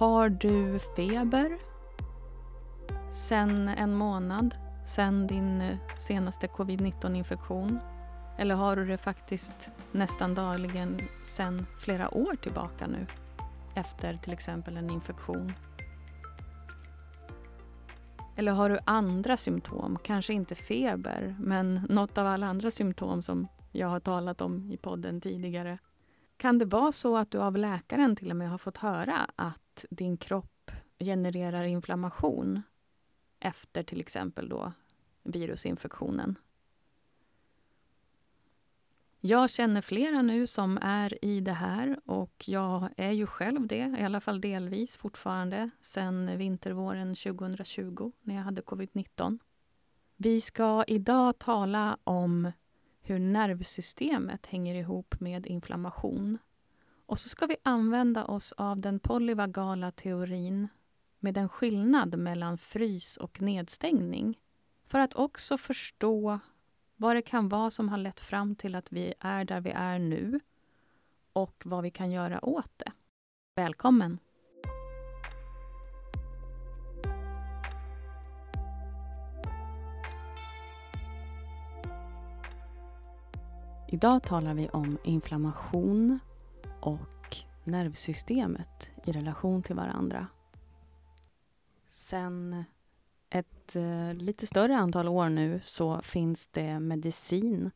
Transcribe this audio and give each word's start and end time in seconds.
Har 0.00 0.28
du 0.28 0.78
feber 0.78 1.58
sen 3.12 3.68
en 3.68 3.94
månad, 3.94 4.54
sen 4.86 5.26
din 5.26 5.60
eh, 5.60 5.78
senaste 5.98 6.46
covid-19-infektion? 6.46 7.78
Eller 8.38 8.54
har 8.54 8.76
du 8.76 8.86
det 8.86 8.98
faktiskt 8.98 9.70
nästan 9.92 10.34
dagligen 10.34 11.00
sen 11.22 11.66
flera 11.78 12.14
år 12.14 12.34
tillbaka 12.34 12.86
nu? 12.86 13.06
Efter 13.74 14.16
till 14.16 14.32
exempel 14.32 14.76
en 14.76 14.90
infektion. 14.90 15.52
Eller 18.36 18.52
har 18.52 18.70
du 18.70 18.78
andra 18.84 19.36
symptom? 19.36 19.98
Kanske 20.04 20.32
inte 20.32 20.54
feber, 20.54 21.36
men 21.38 21.86
något 21.88 22.18
av 22.18 22.26
alla 22.26 22.46
andra 22.46 22.70
symptom 22.70 23.22
som 23.22 23.48
jag 23.72 23.88
har 23.88 24.00
talat 24.00 24.40
om 24.40 24.72
i 24.72 24.76
podden 24.76 25.20
tidigare. 25.20 25.78
Kan 26.36 26.58
det 26.58 26.64
vara 26.64 26.92
så 26.92 27.16
att 27.16 27.30
du 27.30 27.38
av 27.38 27.56
läkaren 27.56 28.16
till 28.16 28.30
och 28.30 28.36
med 28.36 28.50
har 28.50 28.58
fått 28.58 28.76
höra 28.76 29.30
att 29.36 29.69
din 29.90 30.16
kropp 30.16 30.70
genererar 30.98 31.64
inflammation 31.64 32.62
efter 33.40 33.82
till 33.82 34.00
exempel 34.00 34.48
då 34.48 34.72
virusinfektionen? 35.22 36.38
Jag 39.22 39.50
känner 39.50 39.80
flera 39.80 40.22
nu 40.22 40.46
som 40.46 40.78
är 40.82 41.24
i 41.24 41.40
det 41.40 41.52
här 41.52 42.00
och 42.04 42.44
jag 42.46 42.88
är 42.96 43.10
ju 43.10 43.26
själv 43.26 43.66
det, 43.66 43.96
i 43.98 44.02
alla 44.04 44.20
fall 44.20 44.40
delvis 44.40 44.96
fortfarande, 44.96 45.70
sen 45.80 46.38
vintervåren 46.38 47.14
2020 47.14 48.12
när 48.22 48.34
jag 48.34 48.42
hade 48.42 48.62
covid-19. 48.62 49.38
Vi 50.16 50.40
ska 50.40 50.84
idag 50.86 51.38
tala 51.38 51.98
om 52.04 52.52
hur 53.00 53.18
nervsystemet 53.18 54.46
hänger 54.46 54.74
ihop 54.74 55.20
med 55.20 55.46
inflammation. 55.46 56.38
Och 57.10 57.18
så 57.18 57.28
ska 57.28 57.46
vi 57.46 57.56
använda 57.62 58.24
oss 58.24 58.52
av 58.52 58.78
den 58.80 59.00
polyvagala 59.00 59.90
teorin 59.90 60.68
med 61.18 61.36
en 61.36 61.48
skillnad 61.48 62.18
mellan 62.18 62.58
frys 62.58 63.16
och 63.16 63.42
nedstängning 63.42 64.38
för 64.86 64.98
att 64.98 65.14
också 65.14 65.58
förstå 65.58 66.38
vad 66.96 67.16
det 67.16 67.22
kan 67.22 67.48
vara 67.48 67.70
som 67.70 67.88
har 67.88 67.98
lett 67.98 68.20
fram 68.20 68.54
till 68.54 68.74
att 68.74 68.92
vi 68.92 69.14
är 69.20 69.44
där 69.44 69.60
vi 69.60 69.70
är 69.70 69.98
nu 69.98 70.40
och 71.32 71.62
vad 71.64 71.82
vi 71.82 71.90
kan 71.90 72.10
göra 72.10 72.44
åt 72.44 72.72
det. 72.76 72.92
Välkommen! 73.54 74.18
Idag 83.88 84.22
talar 84.22 84.54
vi 84.54 84.68
om 84.68 84.98
inflammation 85.04 86.18
och 86.80 87.36
nervsystemet 87.64 88.90
i 89.04 89.12
relation 89.12 89.62
till 89.62 89.76
varandra. 89.76 90.26
Sen 91.88 92.64
ett 93.30 93.76
eh, 93.76 94.14
lite 94.14 94.46
större 94.46 94.76
antal 94.76 95.08
år 95.08 95.28
nu 95.28 95.60
så 95.64 96.02
finns 96.02 96.46
det 96.46 96.80
medicin 96.80 97.70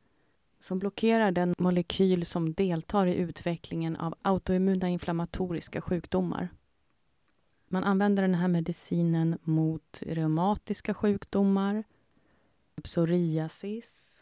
som 0.60 0.78
blockerar 0.78 1.30
den 1.30 1.54
molekyl 1.58 2.26
som 2.26 2.52
deltar 2.52 3.06
i 3.06 3.14
utvecklingen 3.14 3.96
av 3.96 4.14
autoimmuna 4.22 4.88
inflammatoriska 4.88 5.80
sjukdomar. 5.80 6.48
Man 7.68 7.84
använder 7.84 8.22
den 8.22 8.34
här 8.34 8.48
medicinen 8.48 9.38
mot 9.42 10.02
reumatiska 10.06 10.94
sjukdomar, 10.94 11.84
psoriasis, 12.82 14.20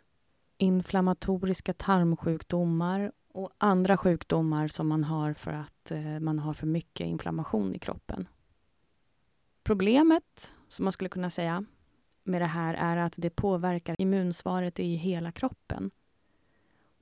inflammatoriska 0.59 1.73
tarmsjukdomar 1.73 3.13
och 3.33 3.51
andra 3.59 3.97
sjukdomar 3.97 4.69
som 4.69 4.89
man 4.89 5.05
har 5.05 5.33
för 5.33 5.53
att 5.53 5.91
eh, 5.91 6.21
man 6.21 6.39
har 6.39 6.55
för 6.55 6.67
mycket 6.67 7.07
inflammation 7.07 7.75
i 7.75 7.79
kroppen. 7.79 8.29
Problemet, 9.63 10.53
som 10.69 10.85
man 10.85 10.93
skulle 10.93 11.09
kunna 11.09 11.31
säga, 11.31 11.65
med 12.25 12.43
det 12.43 12.47
här 12.47 12.75
är 12.75 12.97
att 12.97 13.15
det 13.17 13.31
påverkar 13.31 13.97
immunsvaret 13.99 14.81
i 14.81 14.95
hela 14.95 15.33
kroppen. 15.33 15.91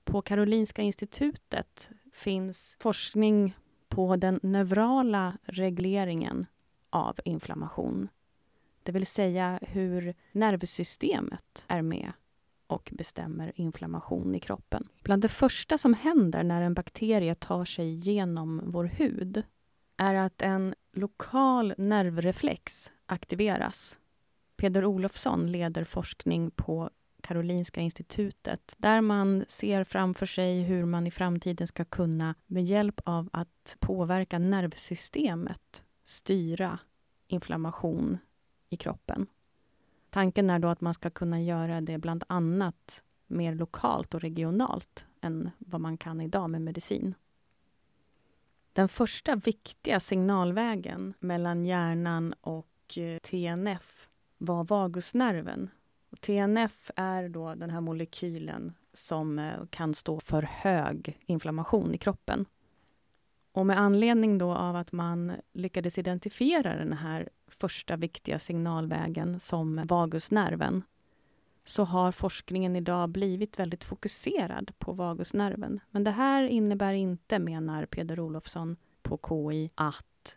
På 0.04 0.22
Karolinska 0.22 0.82
institutet 0.82 1.90
finns 2.12 2.76
forskning 2.78 3.56
på 3.88 4.16
den 4.16 4.40
neurala 4.42 5.38
regleringen 5.42 6.46
av 6.90 7.20
inflammation. 7.24 8.08
Det 8.82 8.92
vill 8.92 9.06
säga 9.06 9.58
hur 9.62 10.14
nervsystemet 10.32 11.64
är 11.68 11.82
med 11.82 12.12
och 12.70 12.90
bestämmer 12.92 13.52
inflammation 13.54 14.34
i 14.34 14.40
kroppen. 14.40 14.88
Bland 15.02 15.22
det 15.22 15.28
första 15.28 15.78
som 15.78 15.94
händer 15.94 16.44
när 16.44 16.62
en 16.62 16.74
bakterie 16.74 17.34
tar 17.34 17.64
sig 17.64 17.94
genom 17.94 18.62
vår 18.64 18.84
hud 18.84 19.42
är 19.96 20.14
att 20.14 20.42
en 20.42 20.74
lokal 20.92 21.74
nervreflex 21.78 22.92
aktiveras. 23.06 23.96
Peder 24.56 24.84
Olofsson 24.84 25.52
leder 25.52 25.84
forskning 25.84 26.50
på 26.50 26.90
Karolinska 27.20 27.80
institutet 27.80 28.74
där 28.78 29.00
man 29.00 29.44
ser 29.48 29.84
framför 29.84 30.26
sig 30.26 30.62
hur 30.62 30.84
man 30.84 31.06
i 31.06 31.10
framtiden 31.10 31.66
ska 31.66 31.84
kunna 31.84 32.34
med 32.46 32.64
hjälp 32.64 33.00
av 33.04 33.28
att 33.32 33.76
påverka 33.78 34.38
nervsystemet 34.38 35.84
styra 36.04 36.78
inflammation 37.26 38.18
i 38.70 38.76
kroppen. 38.76 39.26
Tanken 40.10 40.50
är 40.50 40.58
då 40.58 40.68
att 40.68 40.80
man 40.80 40.94
ska 40.94 41.10
kunna 41.10 41.42
göra 41.42 41.80
det 41.80 41.98
bland 41.98 42.24
annat 42.26 43.02
mer 43.26 43.54
lokalt 43.54 44.14
och 44.14 44.20
regionalt 44.20 45.06
än 45.20 45.50
vad 45.58 45.80
man 45.80 45.96
kan 45.96 46.20
idag 46.20 46.50
med 46.50 46.62
medicin. 46.62 47.14
Den 48.72 48.88
första 48.88 49.36
viktiga 49.36 50.00
signalvägen 50.00 51.14
mellan 51.20 51.64
hjärnan 51.64 52.34
och 52.40 52.98
eh, 52.98 53.18
TNF 53.18 54.08
var 54.38 54.64
vagusnerven. 54.64 55.70
TNF 56.20 56.90
är 56.96 57.28
då 57.28 57.54
den 57.54 57.70
här 57.70 57.80
molekylen 57.80 58.74
som 58.94 59.38
eh, 59.38 59.66
kan 59.70 59.94
stå 59.94 60.20
för 60.20 60.42
hög 60.42 61.18
inflammation 61.26 61.94
i 61.94 61.98
kroppen. 61.98 62.46
Och 63.52 63.66
med 63.66 63.78
anledning 63.78 64.38
då 64.38 64.52
av 64.52 64.76
att 64.76 64.92
man 64.92 65.32
lyckades 65.52 65.98
identifiera 65.98 66.76
den 66.76 66.92
här 66.92 67.28
första 67.48 67.96
viktiga 67.96 68.38
signalvägen 68.38 69.40
som 69.40 69.86
vagusnerven 69.86 70.82
så 71.64 71.84
har 71.84 72.12
forskningen 72.12 72.76
idag 72.76 73.08
blivit 73.08 73.58
väldigt 73.58 73.84
fokuserad 73.84 74.72
på 74.78 74.92
vagusnerven. 74.92 75.80
Men 75.90 76.04
det 76.04 76.10
här 76.10 76.42
innebär 76.42 76.92
inte, 76.92 77.38
menar 77.38 77.86
Peder 77.86 78.20
Olofsson 78.20 78.76
på 79.02 79.18
KI, 79.28 79.70
att 79.74 80.36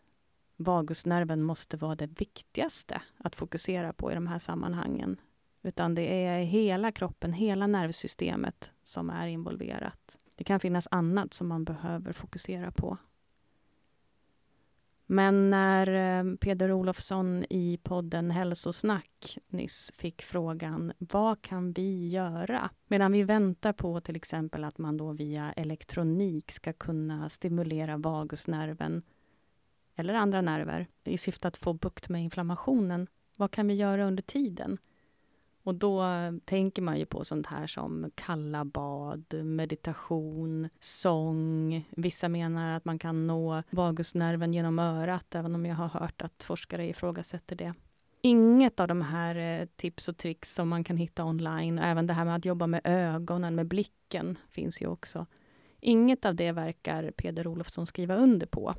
vagusnerven 0.56 1.44
måste 1.44 1.78
vara 1.78 1.96
det 1.96 2.20
viktigaste 2.22 3.02
att 3.18 3.36
fokusera 3.36 3.94
på 3.94 4.12
i 4.12 4.16
de 4.16 4.28
här 4.28 4.40
sammanhangen. 4.40 5.18
Utan 5.62 5.96
det 5.96 6.26
är 6.26 6.44
hela 6.44 6.92
kroppen, 6.92 7.34
hela 7.34 7.68
nervsystemet 7.68 8.72
som 8.84 9.10
är 9.10 9.28
involverat. 9.28 10.18
Det 10.44 10.48
kan 10.48 10.60
finnas 10.60 10.88
annat 10.92 11.34
som 11.34 11.48
man 11.48 11.64
behöver 11.64 12.14
fokusera 12.14 12.72
på. 12.72 12.98
Men 15.06 15.50
när 15.50 15.88
eh, 15.88 16.36
Peder 16.36 16.72
Olofsson 16.72 17.46
i 17.50 17.80
podden 17.84 18.32
Hälsosnack 18.32 19.38
nyss 19.48 19.92
fick 19.96 20.22
frågan 20.22 20.94
vad 20.98 21.42
kan 21.42 21.72
vi 21.72 22.08
göra 22.08 22.70
medan 22.88 23.12
vi 23.12 23.24
väntar 23.24 23.74
på 23.74 24.02
till 24.02 24.16
exempel 24.16 24.64
att 24.64 24.78
man 24.78 24.98
då 24.98 25.12
via 25.12 25.52
elektronik 25.52 26.52
ska 26.52 26.74
kunna 26.74 27.30
stimulera 27.30 27.98
vagusnerven 27.98 29.02
eller 29.96 30.14
andra 30.14 30.42
nerver 30.42 30.88
i 31.04 31.18
syfte 31.18 31.48
att 31.48 31.58
få 31.58 31.74
bukt 31.74 32.10
med 32.10 32.24
inflammationen. 32.24 33.08
Vad 33.38 33.52
kan 33.52 33.68
vi 33.68 33.74
göra 33.74 34.06
under 34.06 34.24
tiden? 34.24 34.78
Och 35.64 35.76
då 35.76 36.04
tänker 36.46 36.82
man 36.82 37.00
ju 37.00 37.06
på 37.06 37.24
sånt 37.26 37.48
här 37.48 37.68
som 37.68 38.12
kalla 38.16 38.66
bad, 38.66 39.34
meditation, 39.44 40.70
sång. 40.80 41.88
Vissa 41.90 42.30
menar 42.30 42.76
att 42.78 42.86
man 42.86 43.00
kan 43.00 43.28
nå 43.28 43.64
vagusnerven 43.70 44.54
genom 44.54 44.80
örat, 44.80 45.36
även 45.36 45.56
om 45.56 45.66
jag 45.66 45.76
har 45.76 45.88
hört 45.88 46.22
att 46.22 46.44
forskare 46.44 46.88
ifrågasätter 46.88 47.56
det. 47.56 47.74
Inget 48.22 48.80
av 48.80 48.88
de 48.88 49.02
här 49.02 49.36
eh, 49.36 49.68
tips 49.76 50.08
och 50.08 50.18
tricks 50.18 50.54
som 50.54 50.70
man 50.70 50.84
kan 50.84 50.98
hitta 50.98 51.26
online, 51.26 51.80
även 51.80 52.08
det 52.08 52.14
här 52.14 52.26
med 52.26 52.36
att 52.36 52.46
jobba 52.46 52.68
med 52.68 52.82
ögonen, 52.84 53.56
med 53.56 53.68
blicken, 53.68 54.38
finns 54.50 54.82
ju 54.82 54.88
också. 54.88 55.26
Inget 55.80 56.26
av 56.26 56.36
det 56.36 56.52
verkar 56.52 57.12
Peder 57.12 57.48
Olofsson 57.48 57.88
skriva 57.88 58.16
under 58.16 58.48
på. 58.48 58.76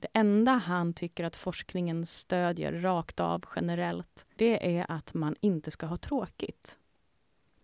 Det 0.00 0.08
enda 0.12 0.52
han 0.52 0.92
tycker 0.92 1.24
att 1.24 1.36
forskningen 1.36 2.06
stödjer 2.06 2.72
rakt 2.72 3.20
av 3.20 3.44
generellt, 3.56 4.26
det 4.36 4.78
är 4.78 4.86
att 4.88 5.14
man 5.14 5.36
inte 5.40 5.70
ska 5.70 5.86
ha 5.86 5.96
tråkigt. 5.96 6.78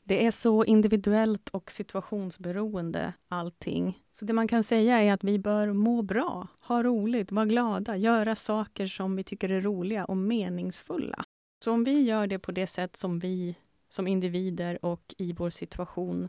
Det 0.07 0.27
är 0.27 0.31
så 0.31 0.65
individuellt 0.65 1.49
och 1.49 1.71
situationsberoende 1.71 3.13
allting. 3.29 4.03
Så 4.11 4.25
det 4.25 4.33
man 4.33 4.49
kan 4.49 4.65
säga 4.65 5.03
är 5.03 5.13
att 5.13 5.25
vi 5.25 5.39
bör 5.39 5.73
må 5.73 6.03
bra, 6.03 6.49
ha 6.61 6.83
roligt, 6.83 7.33
vara 7.33 7.47
glada, 7.47 7.97
göra 7.97 8.37
saker 8.37 8.87
som 8.87 9.17
vi 9.17 9.25
tycker 9.25 9.49
är 9.49 9.61
roliga 9.61 10.05
och 10.05 10.17
meningsfulla. 10.17 11.25
Så 11.65 11.73
om 11.73 11.85
vi 11.85 12.03
gör 12.03 12.27
det 12.27 12.39
på 12.39 12.53
det 12.53 12.67
sätt 12.67 12.97
som 12.97 13.19
vi 13.19 13.57
som 13.89 14.07
individer 14.07 14.85
och 14.85 15.15
i 15.19 15.33
vår 15.33 15.51
situation, 15.51 16.29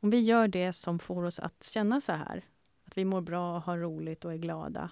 om 0.00 0.10
vi 0.10 0.20
gör 0.20 0.48
det 0.48 0.72
som 0.72 0.98
får 0.98 1.24
oss 1.24 1.38
att 1.38 1.64
känna 1.64 2.00
så 2.00 2.12
här, 2.12 2.44
att 2.84 2.98
vi 2.98 3.04
mår 3.04 3.20
bra, 3.20 3.58
har 3.58 3.78
roligt 3.78 4.24
och 4.24 4.32
är 4.32 4.36
glada, 4.36 4.90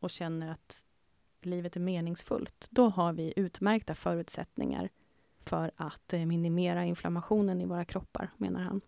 och 0.00 0.10
känner 0.10 0.50
att 0.50 0.84
livet 1.40 1.76
är 1.76 1.80
meningsfullt, 1.80 2.68
då 2.70 2.88
har 2.88 3.12
vi 3.12 3.32
utmärkta 3.36 3.94
förutsättningar 3.94 4.88
för 5.44 5.70
att 5.76 6.12
eh, 6.12 6.26
minimera 6.26 6.84
inflammationen 6.84 7.60
i 7.60 7.66
våra 7.66 7.84
kroppar, 7.84 8.30
menar 8.36 8.60
han. 8.60 8.80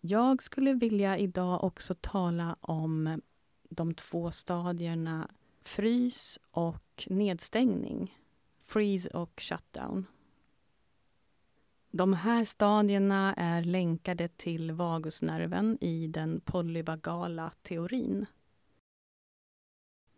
Jag 0.00 0.42
skulle 0.42 0.72
vilja 0.72 1.18
idag 1.18 1.64
också 1.64 1.94
tala 2.00 2.56
om 2.60 3.20
de 3.68 3.94
två 3.94 4.30
stadierna 4.30 5.30
frys 5.62 6.38
och 6.50 7.06
nedstängning. 7.10 8.18
Freeze 8.62 9.10
och 9.10 9.40
shutdown. 9.40 10.06
De 11.90 12.12
här 12.12 12.44
stadierna 12.44 13.34
är 13.36 13.62
länkade 13.62 14.28
till 14.28 14.72
vagusnerven 14.72 15.78
i 15.80 16.06
den 16.06 16.40
polyvagala 16.40 17.52
teorin. 17.62 18.26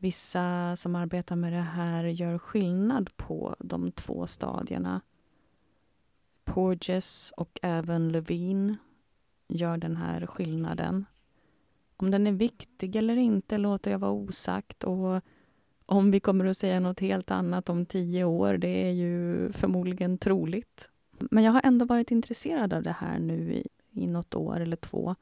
Vissa 0.00 0.76
som 0.76 0.94
arbetar 0.94 1.36
med 1.36 1.52
det 1.52 1.58
här 1.58 2.04
gör 2.04 2.38
skillnad 2.38 3.16
på 3.16 3.56
de 3.58 3.92
två 3.92 4.26
stadierna. 4.26 5.00
Porges 6.44 7.32
och 7.36 7.58
även 7.62 8.08
Levine 8.08 8.76
gör 9.48 9.76
den 9.76 9.96
här 9.96 10.26
skillnaden. 10.26 11.04
Om 11.96 12.10
den 12.10 12.26
är 12.26 12.32
viktig 12.32 12.96
eller 12.96 13.16
inte 13.16 13.58
låter 13.58 13.90
jag 13.90 13.98
vara 13.98 14.10
osagt 14.10 14.84
och 14.84 15.20
om 15.86 16.10
vi 16.10 16.20
kommer 16.20 16.44
att 16.44 16.56
säga 16.56 16.80
något 16.80 17.00
helt 17.00 17.30
annat 17.30 17.68
om 17.68 17.86
tio 17.86 18.24
år, 18.24 18.54
det 18.54 18.88
är 18.88 18.92
ju 18.92 19.52
förmodligen 19.52 20.18
troligt. 20.18 20.90
Men 21.30 21.44
jag 21.44 21.52
har 21.52 21.60
ändå 21.64 21.84
varit 21.84 22.10
intresserad 22.10 22.72
av 22.72 22.82
det 22.82 22.96
här 22.98 23.18
nu 23.18 23.54
i, 23.54 23.68
i 23.90 24.06
något 24.06 24.34
år 24.34 24.60
eller 24.60 24.76
två. 24.76 25.14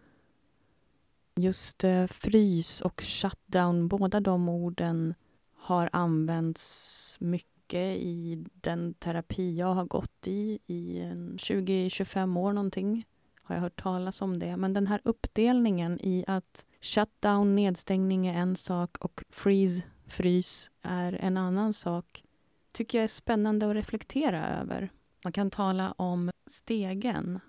Just 1.36 1.84
eh, 1.84 2.06
frys 2.06 2.80
och 2.80 3.02
shutdown, 3.02 3.88
båda 3.88 4.20
de 4.20 4.48
orden 4.48 5.14
har 5.54 5.90
använts 5.92 7.16
mycket 7.20 7.96
i 7.96 8.44
den 8.54 8.94
terapi 8.94 9.56
jag 9.56 9.74
har 9.74 9.84
gått 9.84 10.26
i, 10.26 10.58
i 10.66 11.02
20-25 11.36 12.38
år 12.38 12.52
någonting. 12.52 13.06
Har 13.42 13.54
jag 13.54 13.62
hört 13.62 13.82
talas 13.82 14.22
om 14.22 14.38
det. 14.38 14.56
Men 14.56 14.72
den 14.72 14.86
här 14.86 15.00
uppdelningen 15.04 16.00
i 16.00 16.24
att 16.26 16.64
shutdown, 16.80 17.54
nedstängning 17.54 18.26
är 18.26 18.34
en 18.38 18.56
sak 18.56 18.96
och 19.00 19.24
freeze, 19.30 19.82
frys, 20.06 20.70
är 20.82 21.12
en 21.12 21.36
annan 21.36 21.72
sak 21.72 22.22
tycker 22.76 22.98
jag 22.98 23.04
är 23.04 23.08
spännande 23.08 23.70
att 23.70 23.76
reflektera 23.76 24.48
över. 24.48 24.90
Man 25.24 25.32
kan 25.32 25.50
tala 25.50 25.92
om 25.92 26.30
stegen 26.46 27.40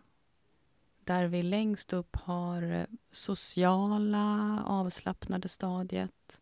där 1.08 1.26
vi 1.26 1.44
längst 1.44 1.94
upp 1.94 2.16
har 2.16 2.62
eh, 2.62 2.86
sociala, 3.12 4.64
avslappnade 4.66 5.50
stadiet. 5.50 6.42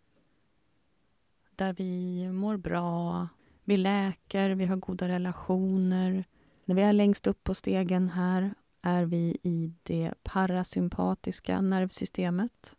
Där 1.56 1.73
vi 1.73 2.27
mår 2.31 2.57
bra, 2.57 3.27
vi 3.63 3.77
läker, 3.77 4.50
vi 4.50 4.65
har 4.65 4.75
goda 4.75 5.07
relationer. 5.07 6.25
När 6.65 6.75
vi 6.75 6.81
är 6.81 6.94
längst 6.94 7.27
upp 7.27 7.44
på 7.44 7.56
stegen 7.56 8.09
här 8.09 8.53
är 8.81 9.06
vi 9.06 9.38
i 9.44 9.73
det 9.83 10.13
parasympatiska 10.23 11.62
nervsystemet. 11.62 12.75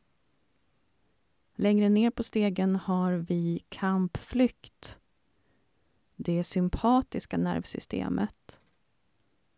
Längre 1.54 1.88
ner 1.88 2.10
på 2.10 2.22
stegen 2.22 2.76
har 2.76 3.12
vi 3.12 3.64
kampflykt, 3.68 5.00
det 6.16 6.44
sympatiska 6.44 7.36
nervsystemet. 7.38 8.60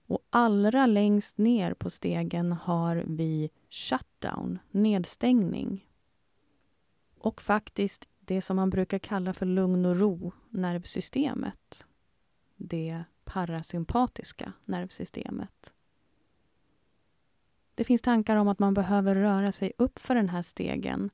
Och 0.09 0.27
allra 0.31 0.87
längst 0.87 1.39
ner 1.39 1.75
på 1.75 1.91
stegen 1.91 2.53
har 2.53 3.05
vi 3.07 3.51
shutdown, 3.71 4.59
nedstängning. 4.71 5.87
Och 7.19 7.43
faktiskt 7.43 8.09
det 8.21 8.43
som 8.43 8.57
man 8.57 8.71
brukar 8.71 8.99
kalla 8.99 9.33
för 9.33 9.47
lugn 9.47 9.87
och 9.87 9.97
ro, 9.97 10.33
nervsystemet. 10.51 11.87
Det 12.57 13.05
parasympatiska 13.25 14.53
nervsystemet. 14.65 15.73
Det 17.75 17.85
finns 17.85 18.03
tankar 18.03 18.37
om 18.37 18.49
att 18.49 18.59
man 18.59 18.75
behöver 18.75 19.15
röra 19.15 19.53
sig 19.53 19.73
upp 19.79 19.99
för 19.99 20.15
den 20.15 20.29
här 20.29 20.43
stegen 20.43 21.11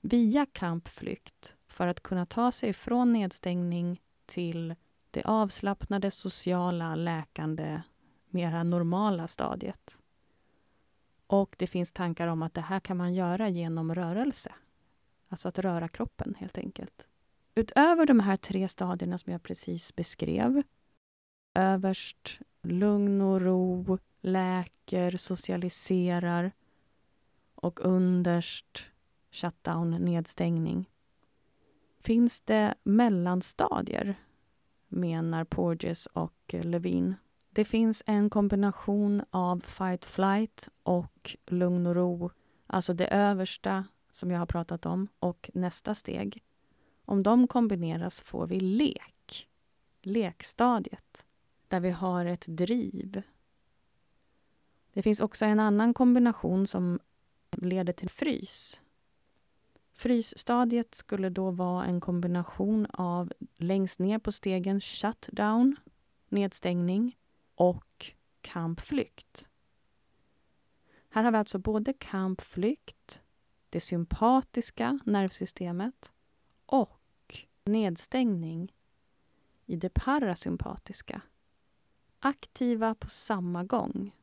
via 0.00 0.46
kampflykt 0.46 1.54
för 1.68 1.86
att 1.86 2.02
kunna 2.02 2.26
ta 2.26 2.52
sig 2.52 2.72
från 2.72 3.12
nedstängning 3.12 4.00
till 4.26 4.74
det 5.10 5.22
avslappnade, 5.24 6.10
sociala, 6.10 6.94
läkande 6.94 7.80
mera 8.34 8.62
normala 8.62 9.26
stadiet. 9.26 9.98
Och 11.26 11.54
det 11.58 11.66
finns 11.66 11.92
tankar 11.92 12.28
om 12.28 12.42
att 12.42 12.54
det 12.54 12.60
här 12.60 12.80
kan 12.80 12.96
man 12.96 13.14
göra 13.14 13.48
genom 13.48 13.94
rörelse. 13.94 14.52
Alltså 15.28 15.48
att 15.48 15.58
röra 15.58 15.88
kroppen, 15.88 16.34
helt 16.38 16.58
enkelt. 16.58 17.02
Utöver 17.54 18.06
de 18.06 18.20
här 18.20 18.36
tre 18.36 18.68
stadierna 18.68 19.18
som 19.18 19.32
jag 19.32 19.42
precis 19.42 19.96
beskrev 19.96 20.62
överst 21.54 22.40
lugn 22.62 23.20
och 23.20 23.40
ro, 23.40 23.98
läker, 24.20 25.16
socialiserar 25.16 26.52
och 27.54 27.80
underst 27.84 28.86
shutdown, 29.30 29.90
nedstängning. 29.90 30.90
Finns 32.00 32.40
det 32.40 32.74
mellanstadier, 32.82 34.14
menar 34.88 35.44
Porges 35.44 36.06
och 36.06 36.54
Levine. 36.62 37.14
Det 37.54 37.64
finns 37.64 38.02
en 38.06 38.30
kombination 38.30 39.22
av 39.30 39.60
fight 39.60 40.04
flight 40.04 40.68
och 40.82 41.36
lugn 41.46 41.86
och 41.86 41.94
ro. 41.94 42.30
Alltså 42.66 42.94
det 42.94 43.06
översta 43.06 43.84
som 44.12 44.30
jag 44.30 44.38
har 44.38 44.46
pratat 44.46 44.86
om 44.86 45.08
och 45.18 45.50
nästa 45.54 45.94
steg. 45.94 46.42
Om 47.04 47.22
de 47.22 47.48
kombineras 47.48 48.20
får 48.20 48.46
vi 48.46 48.60
lek. 48.60 49.48
Lekstadiet. 50.02 51.24
Där 51.68 51.80
vi 51.80 51.90
har 51.90 52.24
ett 52.24 52.44
driv. 52.48 53.22
Det 54.92 55.02
finns 55.02 55.20
också 55.20 55.44
en 55.44 55.60
annan 55.60 55.94
kombination 55.94 56.66
som 56.66 57.00
leder 57.50 57.92
till 57.92 58.10
frys. 58.10 58.80
Frysstadiet 59.92 60.94
skulle 60.94 61.30
då 61.30 61.50
vara 61.50 61.84
en 61.84 62.00
kombination 62.00 62.86
av 62.86 63.32
längst 63.56 63.98
ner 63.98 64.18
på 64.18 64.32
stegen 64.32 64.80
shutdown, 64.80 65.76
nedstängning 66.28 67.16
och 67.54 68.12
kampflykt. 68.40 69.50
Här 71.08 71.24
har 71.24 71.32
vi 71.32 71.38
alltså 71.38 71.58
både 71.58 71.92
kampflykt, 71.92 73.22
det 73.70 73.80
sympatiska 73.80 74.98
nervsystemet 75.04 76.12
och 76.66 77.00
nedstängning 77.64 78.72
i 79.66 79.76
det 79.76 79.94
parasympatiska. 79.94 81.20
Aktiva 82.20 82.94
på 82.94 83.08
samma 83.08 83.64
gång. 83.64 84.16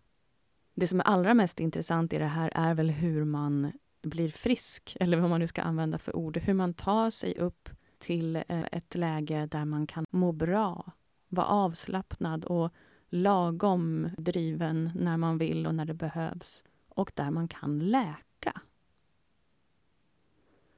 Det 0.73 0.87
som 0.87 0.99
är 0.99 1.03
allra 1.03 1.33
mest 1.33 1.59
intressant 1.59 2.13
i 2.13 2.17
det 2.17 2.25
här 2.25 2.51
är 2.55 2.73
väl 2.73 2.89
hur 2.89 3.25
man 3.25 3.71
blir 4.01 4.29
frisk, 4.29 4.97
eller 4.99 5.17
vad 5.17 5.29
man 5.29 5.39
nu 5.39 5.47
ska 5.47 5.61
använda 5.61 5.97
för 5.97 6.15
ord. 6.15 6.37
Hur 6.37 6.53
man 6.53 6.73
tar 6.73 7.09
sig 7.09 7.37
upp 7.37 7.69
till 7.97 8.35
eh, 8.35 8.63
ett 8.71 8.95
läge 8.95 9.45
där 9.45 9.65
man 9.65 9.87
kan 9.87 10.05
må 10.09 10.31
bra, 10.31 10.91
vara 11.27 11.47
avslappnad 11.47 12.45
och 12.45 12.73
lagom 13.11 14.09
driven 14.17 14.91
när 14.95 15.17
man 15.17 15.37
vill 15.37 15.67
och 15.67 15.75
när 15.75 15.85
det 15.85 15.93
behövs 15.93 16.63
och 16.89 17.11
där 17.15 17.31
man 17.31 17.47
kan 17.47 17.79
läka. 17.79 18.61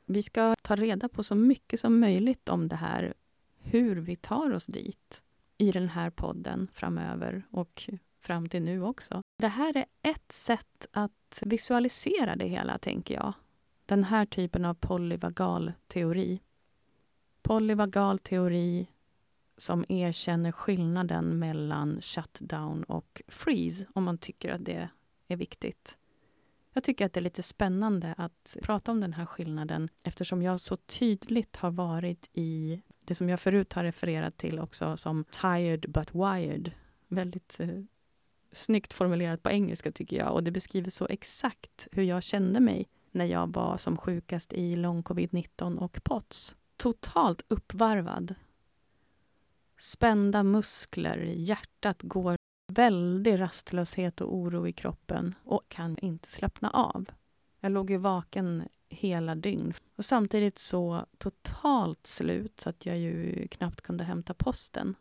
Vi 0.06 0.24
ska 0.24 0.56
ta 0.62 0.76
reda 0.76 1.10
på 1.10 1.24
så 1.24 1.36
mycket 1.36 1.80
som 1.80 2.00
möjligt 2.00 2.50
om 2.50 2.68
det 2.68 2.76
här, 2.76 3.14
hur 3.62 3.96
vi 3.96 4.16
tar 4.16 4.54
oss 4.54 4.66
dit 4.66 5.24
i 5.58 5.72
den 5.72 5.90
här 5.90 6.10
podden 6.10 6.68
framöver 6.74 7.44
och 7.50 7.90
fram 8.20 8.50
till 8.50 8.62
nu 8.62 8.84
också. 8.84 9.22
Det 9.38 9.48
här 9.48 9.78
är 9.78 9.86
ett 10.02 10.32
sätt 10.32 10.88
att 10.92 11.40
visualisera 11.42 12.36
det 12.36 12.48
hela, 12.48 12.78
tänker 12.78 13.14
jag. 13.14 13.34
Den 13.86 14.04
här 14.04 14.26
typen 14.26 14.66
av 14.66 14.74
polyvagal 14.74 15.74
teori. 15.88 16.42
Polyvagal 17.42 18.20
teori 18.20 18.88
som 19.64 19.86
erkänner 19.90 20.52
skillnaden 20.52 21.40
mellan 21.40 22.02
shutdown 22.02 22.84
och 22.84 23.22
freeze, 23.28 23.86
om 23.94 24.04
man 24.04 24.18
tycker 24.18 24.54
att 24.54 24.66
det 24.66 24.90
är 25.28 25.36
viktigt. 25.36 25.98
Jag 26.74 26.84
tycker 26.84 27.06
att 27.06 27.14
det 27.14 27.20
är 27.20 27.22
lite 27.24 27.44
spännande 27.44 28.16
att 28.18 28.58
prata 28.62 28.92
om 28.92 29.02
den 29.02 29.14
här 29.14 29.26
skillnaden 29.26 29.90
eftersom 30.04 30.42
jag 30.42 30.60
så 30.60 30.78
tydligt 30.78 31.56
har 31.56 31.72
varit 31.72 32.30
i 32.34 32.82
det 33.06 33.16
som 33.16 33.30
jag 33.30 33.40
förut 33.40 33.74
har 33.74 33.84
refererat 33.84 34.38
till 34.38 34.60
också 34.60 34.98
som 34.98 35.26
tired 35.42 35.86
but 35.90 36.16
wired. 36.16 36.72
Väldigt 37.08 37.60
eh, 37.60 37.84
snyggt 38.52 38.94
formulerat 38.94 39.44
på 39.44 39.50
engelska 39.50 39.92
tycker 39.92 40.18
jag 40.18 40.34
och 40.34 40.44
det 40.44 40.52
beskriver 40.52 40.90
så 40.90 41.08
exakt 41.10 41.88
hur 41.92 42.04
jag 42.04 42.24
kände 42.24 42.60
mig 42.60 42.90
när 43.12 43.26
jag 43.26 43.54
var 43.54 43.78
som 43.78 43.98
sjukast 43.98 44.54
i 44.54 44.76
lång 44.76 45.04
covid-19 45.04 45.78
och 45.78 46.00
POTS. 46.04 46.56
Totalt 46.78 47.46
uppvarvad 47.48 48.36
spända 49.84 50.44
muskler, 50.44 51.18
hjärtat 51.18 52.02
går 52.02 52.36
väldig 52.68 53.40
rastlöshet 53.40 54.22
och 54.22 54.36
oro 54.36 54.68
i 54.68 54.74
kroppen 54.74 55.36
och 55.44 55.70
kan 55.70 55.98
inte 55.98 56.30
slappna 56.30 56.70
av. 56.70 57.06
Jag 57.60 57.72
låg 57.72 57.90
ju 57.90 57.98
vaken 57.98 58.68
hela 58.90 59.36
dygn. 59.36 59.74
Och 59.96 60.06
samtidigt 60.06 60.60
så 60.60 61.06
totalt 61.18 62.08
slut 62.08 62.60
så 62.60 62.70
att 62.70 62.86
jag 62.86 62.98
ju 62.98 63.48
knappt 63.48 63.82
kunde 63.82 64.04
hämta 64.04 64.34
posten. 64.34 64.96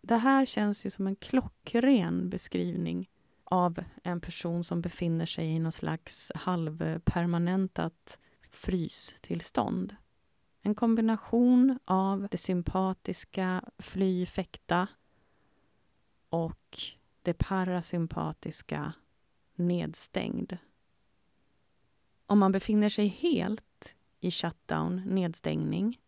Det 0.00 0.16
här 0.16 0.46
känns 0.46 0.86
ju 0.86 0.90
som 0.90 1.06
en 1.06 1.16
klockren 1.16 2.30
beskrivning 2.30 3.10
av 3.44 3.84
en 4.02 4.20
person 4.20 4.64
som 4.64 4.80
befinner 4.80 5.26
sig 5.26 5.46
i 5.46 5.58
någon 5.58 5.72
slags 5.72 6.32
halvpermanentat 6.34 8.18
frystillstånd. 8.50 9.96
En 10.62 10.74
kombination 10.74 11.78
av 11.84 12.28
det 12.30 12.38
sympatiska 12.38 13.64
fly, 13.78 14.26
fäkta 14.26 14.88
och 16.28 16.78
det 17.22 17.34
parasympatiska 17.34 18.92
nedstängd. 19.54 20.56
Om 22.26 22.38
man 22.38 22.52
befinner 22.52 22.88
sig 22.88 23.06
helt 23.06 23.94
i 24.20 24.30
shutdown, 24.30 25.02
nedstängning, 25.06 26.00